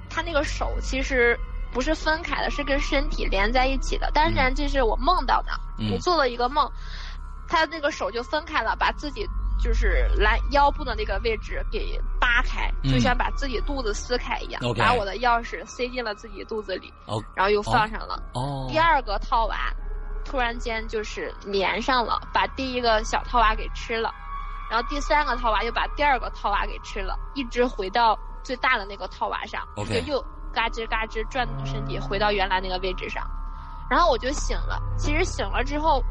[0.09, 1.39] 他那个手其实
[1.73, 4.11] 不是分开的，是跟身体连在一起的。
[4.13, 6.71] 当然这是我梦到的，嗯我做了一个梦，
[7.49, 9.27] 他那个手就分开了，把自己
[9.63, 12.93] 就是拦腰部的那个位置给扒开，嗯。
[12.93, 17.23] 就像把自己肚子撕开一样，把我的钥匙塞进了自己肚子里，哦。
[17.35, 18.23] 然后又放上了。
[18.35, 19.73] 哦，第二个套娃
[20.25, 24.13] 突然间就是连上了，把第一个小套娃给吃了，
[24.71, 33.27] 然后第三个套娃又把第二个套娃给吃了，一直回到最大的那个套娃上就又嘎吱嘎吱转动身体回到原来那个位置上，
[33.89, 34.81] 然后我就醒了。
[34.97, 36.03] 其实醒了之后，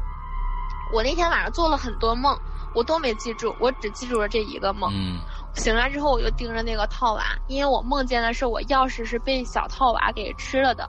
[0.92, 2.38] 我那天晚上做了很多梦，
[2.74, 4.90] 我都没记住，我只记住了这一个梦。
[4.92, 5.18] 嗯。
[5.54, 10.88] 醒来之后，我就盯着那个套娃，因为我梦见的是我钥匙是被小套娃给吃了的，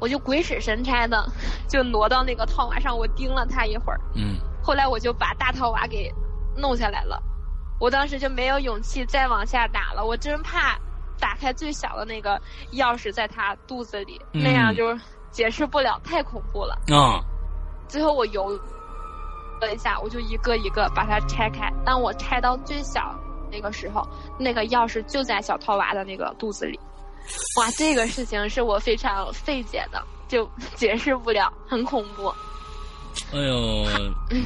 [0.00, 1.28] 我就鬼使神差的
[1.68, 4.36] 就挪到那个套娃上，我盯了他一会儿，嗯。
[4.62, 6.08] 后来我就把大套娃给
[6.56, 7.20] 弄下来了，
[7.80, 10.78] 我当时就没有勇气再往下打了，我真怕
[11.18, 12.40] 打开最小的那个
[12.74, 14.96] 钥匙在它肚子里，嗯那样就
[15.32, 16.78] 解释不了，太恐怖了。
[16.94, 17.18] 啊。
[17.88, 18.56] 最后我游
[19.66, 21.72] 了一下，我就一个一个把它拆开。
[21.84, 23.14] 当我拆到最小
[23.50, 24.06] 那个时候，
[24.38, 26.78] 那个钥匙就在小套娃的那个肚子里。
[27.58, 32.28] 哇，这个事情是我非常费解的，就 解释不了，很恐怖。
[33.32, 33.86] 哎呦，
[34.30, 34.42] 嗯，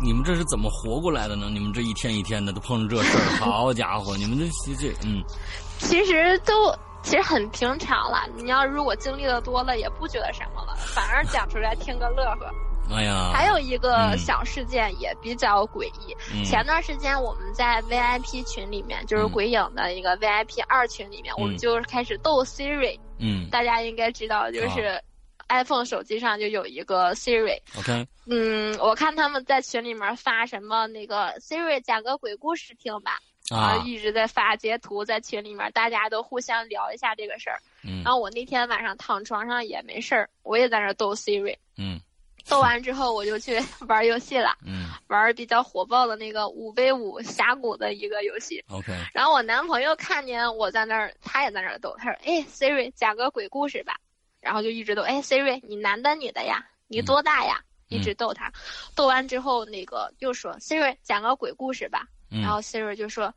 [0.00, 1.48] 你们这是怎么活过来的呢？
[1.50, 5.22] 你们这一天一天的都碰着这事儿，好家伙，你们这这嗯
[5.78, 8.26] 其实都其实很平常了。
[8.36, 12.50] 你要如果经历的多了，也不觉得什么了，反而讲出来听个乐呵。
[12.90, 14.18] 哎呀，还有一个嗯。
[14.18, 16.16] 小事件也比较诡异。
[16.34, 16.44] 嗯。
[16.44, 19.28] 前段时间我们在 VIP 群里面，就是嗯。
[19.30, 22.98] 鬼影的一个 VIP 二群里面，我们嗯就开始斗 Siri。
[23.18, 23.48] 嗯。
[23.50, 25.00] 大家应该知道，就是。
[25.48, 33.20] iPhone 手机上就有一个 Siri，OK 嗯，我看他们在群里面发什么那个 Siri 讲个鬼故事听吧，
[33.54, 33.76] 啊。
[33.84, 37.60] 一直在发截图在群里面，大家都互相聊一下这个事儿。
[37.84, 38.02] 嗯。
[38.02, 42.00] 然后我那天晚上躺床上也没事儿，我也在那儿斗 Siri，嗯
[42.48, 48.62] 斗完之后我就去 玩游戏了，嗯玩比较火爆的那个五 v 五峡谷的一个游戏。
[48.68, 53.96] OK 然后我男朋友看见我在那儿，他也在那儿斗，他说：“哎，Siri 讲个鬼故事吧。”
[54.40, 56.64] 然后就一直斗，哎，Siri 你男的女的呀？
[56.88, 57.60] 你多大呀？
[57.88, 58.52] 一直逗他，
[58.96, 62.06] 斗完之后那个又说 Siri 讲个鬼故事吧。
[62.30, 63.32] 嗯然后 Siri 就说：“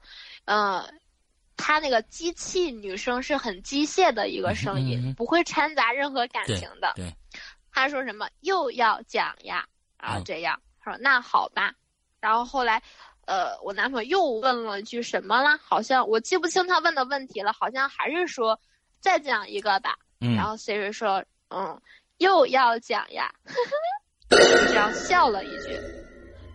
[0.46, 0.84] 呃，
[1.56, 6.92] 他那个机器女生是很机械的一个声音，嗯嗯嗯不会掺杂任何感情的。
[6.96, 7.14] 对，
[7.80, 9.66] 他说什么又要讲呀？
[9.98, 11.74] 然后嗯这样、他说那好吧。
[12.20, 12.82] 然后后来，
[13.26, 15.58] 呃，我男朋友又问了一句什么啦？
[15.64, 18.60] 好像我记不清他问的问题了，好像还是说
[19.00, 19.98] 再讲一个吧。
[20.22, 21.82] 嗯然后 Siri 说：“嗯，
[22.18, 23.32] 又要讲呀。
[24.30, 25.80] ”就这样笑了一句，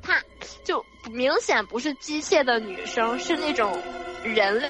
[0.02, 0.22] 他
[0.64, 3.76] 就明显不是机械的女生，是那种
[4.22, 4.68] 人类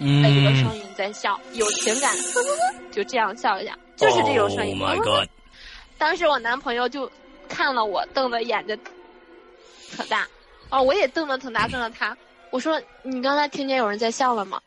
[0.00, 2.12] 的一个声嗯音在笑，有情感，
[2.90, 4.80] 就这样笑一下，就是这种声音。
[4.80, 5.28] Oh my God
[5.98, 7.10] 当时我男朋友就
[7.48, 8.78] 看了我，瞪的眼睛
[9.96, 10.26] 可大，
[10.70, 12.16] 哦，我也瞪得挺大，瞪着他。
[12.50, 14.60] 我说：“你刚才听见有人在笑了吗？”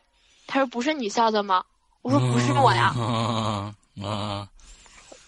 [0.46, 1.64] 他说：“不是你笑的吗？”
[2.02, 2.92] 我说：“不是我呀。
[2.96, 3.74] 啊
[4.04, 4.48] 啊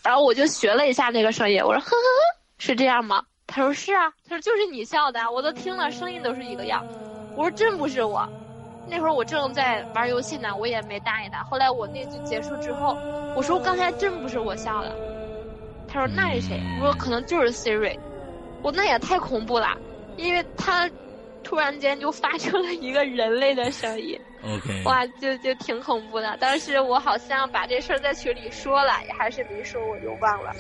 [0.03, 6.87] 然后我就学了一下那个声音，我说：“呵呵呵，是这样吗？”他说：“是啊。”他说：“就是你笑的，我都听了，声音都是一个样。”
[7.35, 8.29] 我说：“真不是我。”
[8.87, 11.43] 那会儿我正在玩游戏呢，我也没搭理他。
[11.45, 12.99] 后来我那句结束之后，
[13.35, 14.95] 我说：“刚才真不是我笑的。”
[15.95, 17.97] 他说：“那是谁？”我说：“可能就是 Siri。”
[18.63, 19.77] 我那也太恐怖了，
[20.17, 20.91] 因为他
[21.43, 24.19] 突然间就发出了一个人类的声音。
[24.43, 26.37] OK 哇，就就挺恐怖的。
[26.39, 30.53] 当时我好像把这事儿在群里说了，也还是没说，我就忘了。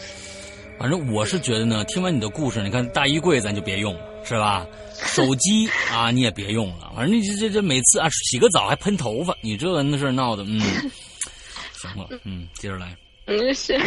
[0.78, 4.66] 反正我是觉得呢，听完你的故事，你看大衣柜咱就别用了，是吧？
[4.94, 10.60] 手机 啊你也别用了，反正你这这这每次啊洗个澡还喷头发，你这那事儿闹的，嗯，
[11.72, 13.78] 行了，嗯，接着来，嗯，是。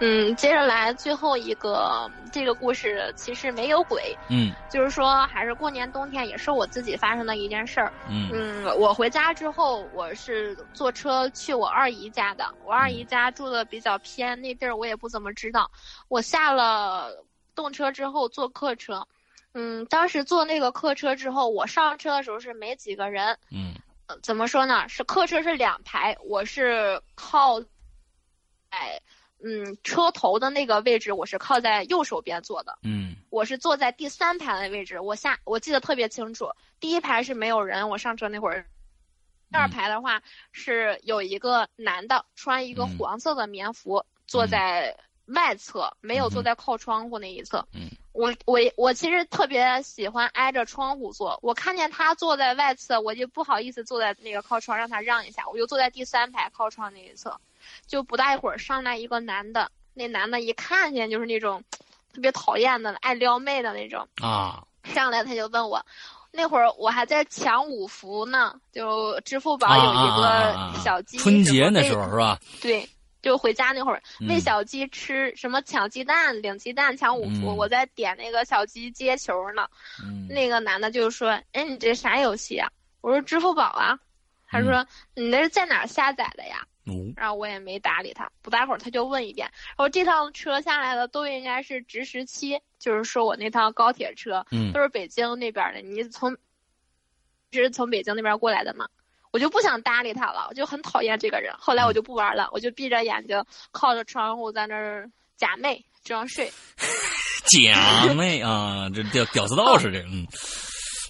[0.00, 7.92] 嗯，接着来最后一个，这个故事其实没有鬼，嗯就是说还是过年冬天，也是我自己发生的一件事儿。
[8.08, 12.44] 嗯嗯，我回家之后，我是坐车去我二姨家的。
[12.64, 15.70] 我二姨家住的比较偏，那地儿我也不怎么知道。
[16.08, 17.24] 我下了
[17.54, 19.06] 动车之后坐客车，
[19.54, 23.38] 嗯，当时坐那个客车之后，我上车的时候是没几个人。
[23.50, 23.74] 嗯
[24.08, 24.86] 呃怎么说呢？
[24.88, 27.60] 是客车是两排，我是靠
[28.70, 29.00] 在
[29.42, 32.78] 嗯车头的那个位置，我是靠在右手边坐的。
[32.82, 38.66] 嗯我是坐在第三排的位置，我下我记得特别清楚，第一排是没有人，我上车那会儿。
[39.50, 40.22] 第二排的话
[40.52, 47.66] 是有一个男的穿一个嗯黄色的棉服，坐在外侧，没有坐在靠窗户那一侧。
[47.72, 57.38] 嗯我我我其实特别喜欢挨着窗户坐，我看见他坐在外侧，我就不好意思坐在那个靠窗，让他让一下，我就坐在第三排靠窗那一侧。
[57.86, 61.62] 就不大一会儿上来一个男的，那男的一看见就是那种
[62.12, 65.84] 特别讨厌的爱撩妹的那种，啊上来他就问我，
[66.30, 72.38] 那会儿我还在抢五福呢，就支付宝有一个小鸡，春节那时候是吧？
[72.62, 72.88] 对，
[73.20, 79.66] 就回家那会儿喂小鸡吃什么抢鸡蛋、领鸡蛋、抢五福，我在点那个小鸡接球呢。
[80.28, 82.70] 那个男的就说：“哎，你这啥游戏啊？”
[83.02, 83.98] 我说：“支付宝啊。”
[84.48, 86.66] 他说：“你那是在哪下载的呀？”
[87.16, 89.50] 然后我也没搭理他，不大会儿他就问一遍。
[89.68, 95.80] 然后这趟车下来的都应该是直十七，就是说我那趟高铁车，都是北京那边的。
[95.80, 96.36] 你从，
[97.50, 98.86] 是从北京那边过来的吗？
[99.32, 101.52] 我就不想搭理他了，我就很讨厌这个人。
[101.58, 106.48] 后来我就不玩了，我就闭着眼睛靠着窗户在那儿假寐这样睡。
[107.50, 110.26] 假寐啊，这屌屌丝道士这，嗯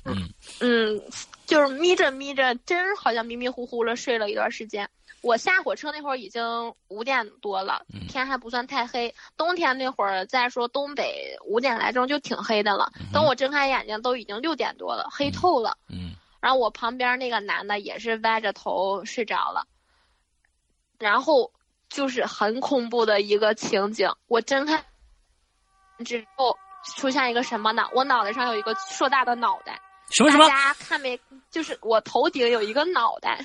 [0.07, 0.29] 嗯
[0.61, 1.03] 嗯，
[1.47, 4.91] 就是眯着眯着，真好像迷迷糊糊的睡了一段时间。
[5.23, 9.15] 我下火车那会儿已经五点多了，天还不算太黑。
[9.37, 12.93] 冬天那会儿再说东北五点来钟就挺黑的了。
[13.13, 15.79] 等我睁开眼睛都已经六点多了，黑透了。
[15.89, 16.15] 嗯。
[16.41, 19.67] 然后我旁边那个男的也是歪着头睡着了。
[20.99, 21.53] 然后
[21.89, 24.85] 就是很恐怖的一个情景，我睁开
[26.05, 26.57] 之后
[26.97, 27.89] 出现一个什么呢？
[27.95, 29.81] 我脑袋上有一个硕大的脑袋。
[30.11, 30.49] 什么什么？
[30.49, 31.19] 大家看没？
[31.51, 33.45] 就是我头顶有一个脑袋。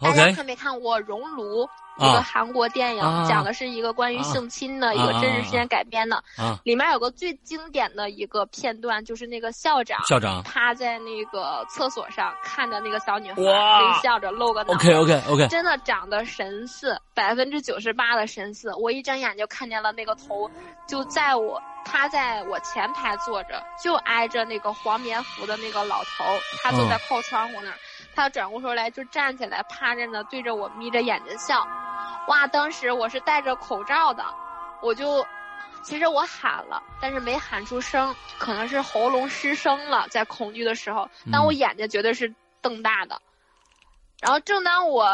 [0.00, 1.64] 大家看没看过《熔炉》
[1.96, 6.22] 一个韩国电影，讲的是一个关于性侵的一个真实事件改编的。
[6.64, 14.74] 里面有个最经典的一个片段，就是那个校长校长趴在那个厕所上，看着那个小女孩微笑着露个脑。
[14.74, 18.74] OK OK OK，真的长得神似，百分之九十八的神似。
[18.74, 20.50] 我一睁眼就看见了那个头，
[20.88, 26.24] 就在我他在我前排坐着，就挨着那个黄棉服的那个老头，
[26.62, 27.76] 他坐在靠窗户那儿。
[28.16, 31.66] 他转过头来就站起来，趴着呢，对着我眯着眼睛笑。
[32.28, 32.46] 哇！
[32.46, 34.24] 当时我是戴着口罩的，
[34.80, 35.24] 我就，
[35.82, 41.08] 其实我喊了，但是没喊出声，可能是喉咙失声了，在恐惧的时候。
[41.30, 43.20] 但我眼睛绝对是瞪大的。
[44.20, 45.06] 然后正当我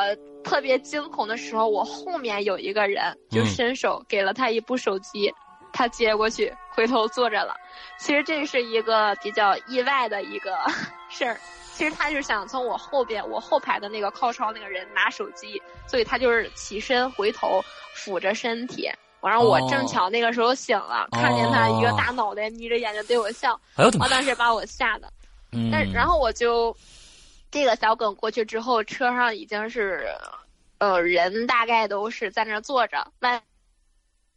[0.44, 5.34] 特别惊恐的时候，我后面有一个人就伸手给了他一部手机，
[5.72, 7.56] 他接过去，回头坐着了。
[7.98, 10.56] 其实这是一个比较意外的一个
[11.10, 11.36] 事儿。
[11.80, 17.64] 其实他就是想从我后边，我后排的那个靠窗那个人拿手机，所以他就是起身回头
[17.94, 18.86] 俯着身体。
[19.22, 25.10] 完了，我正巧那个时候醒了，看见他一个大脑袋眯着眼睛对我笑，我当时把我吓的。
[25.72, 26.76] 但然后我就
[27.50, 30.06] 这个小梗过去之后，车上已经是
[30.76, 33.42] 呃人大概都是在那坐着，外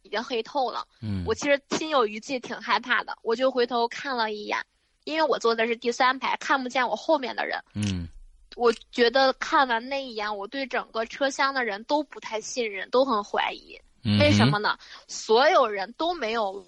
[0.00, 0.82] 已经黑透了。
[1.02, 4.56] 嗯，我其实心有余悸，挺害怕的，我就回头看了一眼。
[5.04, 7.58] 因为我坐的是第三排，看不见我后面的人。
[7.74, 8.08] 嗯，
[8.56, 13.78] 我觉得看完那一眼，我对整个车厢的人都不太信任，都很怀疑。
[14.20, 14.76] 为什么呢？
[15.08, 16.66] 所有人都没有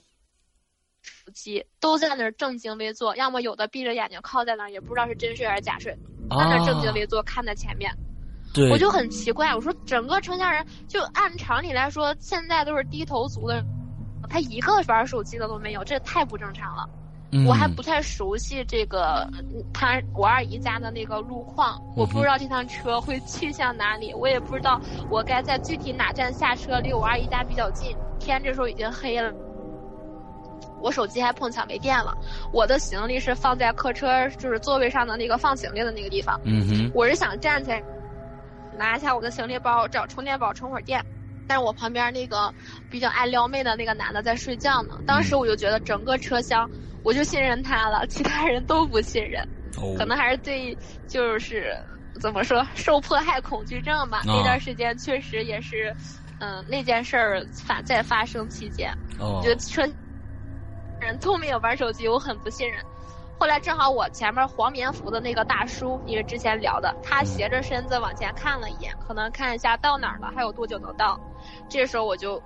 [1.02, 5.92] 手机，都在那儿正襟危坐，要么有的闭着眼睛靠在那儿，也不知道是真睡还是假睡，
[6.30, 7.94] 在那儿正襟危坐看在前面。
[8.54, 13.62] 对，我就很奇怪，我说整个车厢人，就按常理来说，现在都是低头族的，
[14.30, 16.88] 他一个玩手机的都没有，这太不正常了。
[17.46, 19.28] 我还不太熟悉这个
[19.72, 27.94] 他我二姨家的那个路况，我不知道这趟车会去向哪里，我也不知道我该在具体哪站下车，离我二姨家比较近。
[28.18, 29.32] 天这时候已经黑了，
[30.80, 32.16] 我手机还碰巧没电了。
[32.52, 36.40] 我的行李是放在客车就是座位上的那个放行李的那个地方。
[36.44, 37.82] 嗯哼，我是想站起来
[38.78, 41.04] 拿一下我的行李包，找充电宝充会儿电。
[41.46, 42.52] 但是我旁边那个
[42.88, 44.94] 比较爱撩妹的那个男的在睡觉呢。
[45.06, 46.68] 当时我就觉得整个车厢。
[47.02, 49.40] 我就信任他了，其他人都不信任，
[49.96, 50.76] 可能还是对，
[51.06, 51.72] 就是
[52.20, 54.22] 怎么说，受迫害恐惧症吧。
[54.24, 55.94] 那段时间确实也是，
[56.38, 59.86] 嗯，那件事儿发在发生期间，我觉得车
[60.98, 62.84] 人都没有玩手机，我很不信任。
[63.38, 71.20] 后来正好我前面黄棉服的那个大叔，因为之前聊的，他斜着身子往前看了一眼，可能看一下到哪儿了，还有多久能到。
[71.68, 72.42] 这时候我就。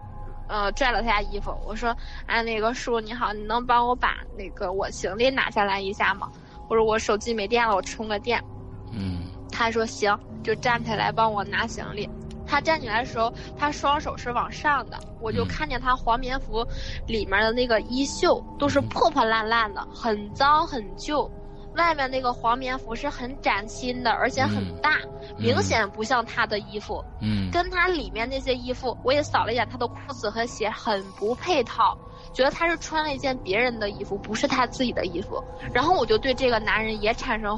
[0.52, 6.28] 呃，拽了他下衣服，我说：“哎，那个叔你好，你能帮我把那个我行李拿下来一下吗？
[6.68, 8.42] 我说我手机没电了，我充个电。”
[8.90, 12.10] 嗯，他说行，就站起来帮我拿行李。
[12.50, 16.66] 他站起来的时候，他双手是往上的，我就看见他黄棉服
[17.06, 21.30] 里面的那个衣袖都是破破烂烂的，很脏很旧。
[21.76, 24.96] 外面那个黄棉服是很崭新的，而且很大，
[25.38, 27.02] 明显不像他的衣服。
[27.20, 31.96] 嗯，跟他里面那些衣服，我也扫了一眼他的裤子和鞋，很不配套，
[32.32, 35.40] 觉得他是穿了一件别人的衣服，不是他自己的衣服。
[35.72, 37.56] 然后我就对这个男人也产生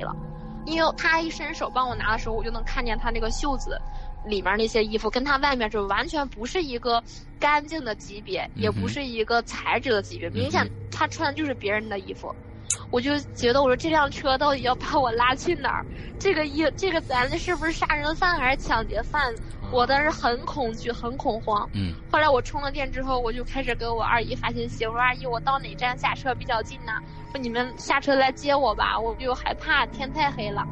[0.00, 0.16] 了，
[0.66, 3.80] 因为他一伸手帮我拿的时候，我就能看见他那个袖子
[4.26, 7.02] 里面那些衣服，跟他外面就完全不是一个
[7.38, 12.34] 干净的级别，也不是一个材质的级别，明显他穿的就是别人的衣服。
[12.90, 15.86] 我就觉得，我说这辆车到底要把我拉去哪儿？
[16.18, 19.34] 这个衣，这个咱的是不是杀人犯还是抢劫犯？
[19.72, 21.68] 我当时很恐惧，很恐慌。
[21.72, 21.94] 嗯。
[22.10, 26.92] 后来我充了电之后，我就开始给我二姨发信息，我说阿姨，我到哪站下车比较近呢？
[27.32, 30.64] 说你们下车来接我吧，我就害怕天太黑了。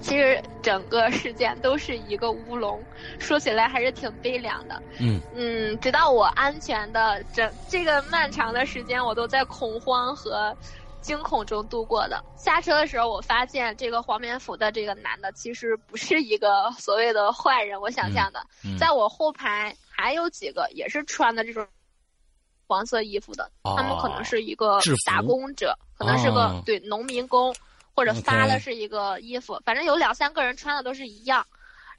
[0.00, 2.82] 其实整个事件都是一个乌龙，
[3.20, 4.82] 说起来还是挺悲凉的。
[4.98, 10.56] 嗯嗯，直到我安全的整这个漫长的时间，我都在恐慌和
[11.02, 12.24] 惊恐中度过的。
[12.36, 18.40] 下车的时候，我发现这个黄棉服的这个男的其实不是一个所谓的坏人，我想象的。
[18.78, 21.66] 在我后排还有几个也是穿的这种
[22.66, 27.54] 黄色衣服的，他们可能是一个打工者，可能是个对农民工。
[27.94, 31.46] 或者发的是一个衣服，反正有两三个人穿的都是一样。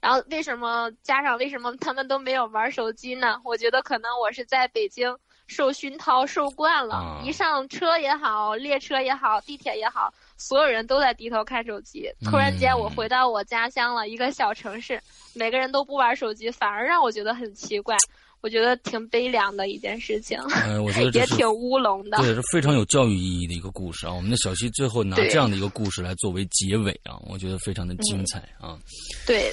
[0.00, 3.40] 然后为什么加上为什么他们都没有玩手机呢？
[3.44, 12.10] 我觉得可能我是在北京受熏陶受惯了，一上车也好，列车也好，地铁也好，所有人都在低头看手机。
[12.24, 15.00] 突然间我回到我家乡了一个小城市，
[15.34, 17.96] 每个人都不玩手机，反而让我觉得很奇怪。
[18.44, 24.12] 我觉得挺悲凉的一件事情，嗯， 我觉得也挺乌龙的，对，是非常有教育意义的一个故事啊。
[24.12, 28.78] 我们的小溪最后拿这样的一个故事来作为结尾啊，我觉得非常的精彩啊。
[29.26, 29.50] 对，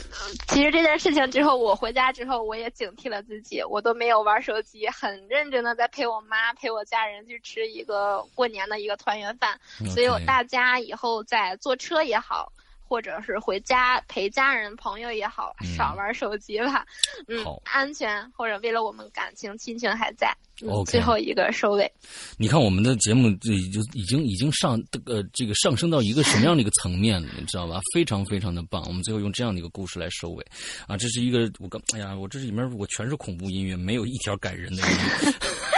[0.49, 9.57] 其实这件事情之后，我回家之后，我也警惕了自己，我都没有玩手机，很认真的在陪我妈、陪我家人去吃一个过年的一个团圆饭。
[9.95, 12.51] 所以大家以后在坐车也好。
[12.91, 16.85] 或者是回家陪家人朋友也好，少玩手机吧。
[17.29, 20.35] 嗯，安全或者为了我们感情亲情还在。
[20.67, 21.89] OK，最后一个收尾。
[22.37, 27.79] 你看我们的节目就已经已经已经上呃这个上升到一个什么样的一个层面了，你知道吧？
[27.93, 28.83] 非常非常的棒。
[28.87, 30.45] 我们最后用这样的一个故事来收尾
[30.85, 30.97] 啊！
[30.97, 34.89] 这是一个我刚哎呀，我这里面我全是恐怖音乐，没有一条感人的音
[35.23, 35.33] 乐。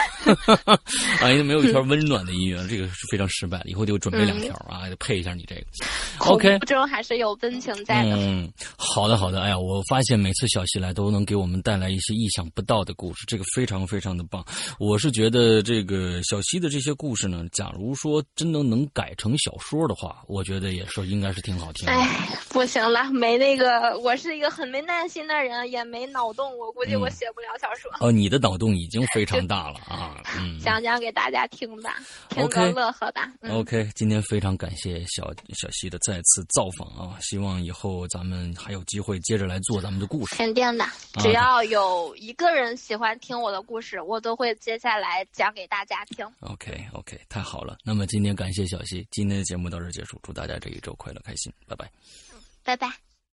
[1.22, 3.70] 啊， 因为没有一条温暖的音乐，这个是非常失败的。
[3.70, 5.62] 以后就准备两条啊，配一下你这个。
[6.20, 8.16] OK，中还是有温情在的。
[8.16, 9.42] 嗯，好的好的。
[9.42, 14.44] 哎呀，我发现每次小溪来都能给我们带来一些意想不到的故事，这个非常非常的棒。
[14.80, 21.92] 我是觉得这个小溪的这些故事呢，假如说真的能改成小说的话，我觉得也是应该是挺好听的。
[21.92, 22.08] 哎，
[22.50, 27.92] 不行了，没那个，我是一个很没耐心的人，也没脑洞，我估计我写不了小说。
[28.00, 30.13] 哦，你的脑洞已经非常大了啊。
[30.62, 31.98] 讲讲给大家听吧，
[32.30, 33.32] 听个乐呵吧。
[33.50, 37.18] OK，今天非常感谢小小溪的再次造访啊！
[37.22, 40.36] 希望以后咱们还有机会接着来做咱们的故事。
[40.36, 40.86] 肯定的，
[41.20, 46.26] 只要有一个人喜欢听我的故事，我都会接下来讲给大家听。
[46.42, 47.78] OK，OK，太好了。
[47.84, 51.90] 那么今天感谢小溪，今天的节目到这结束，祝大家这一周快乐开心，拜拜。
[52.64, 53.13] 拜拜。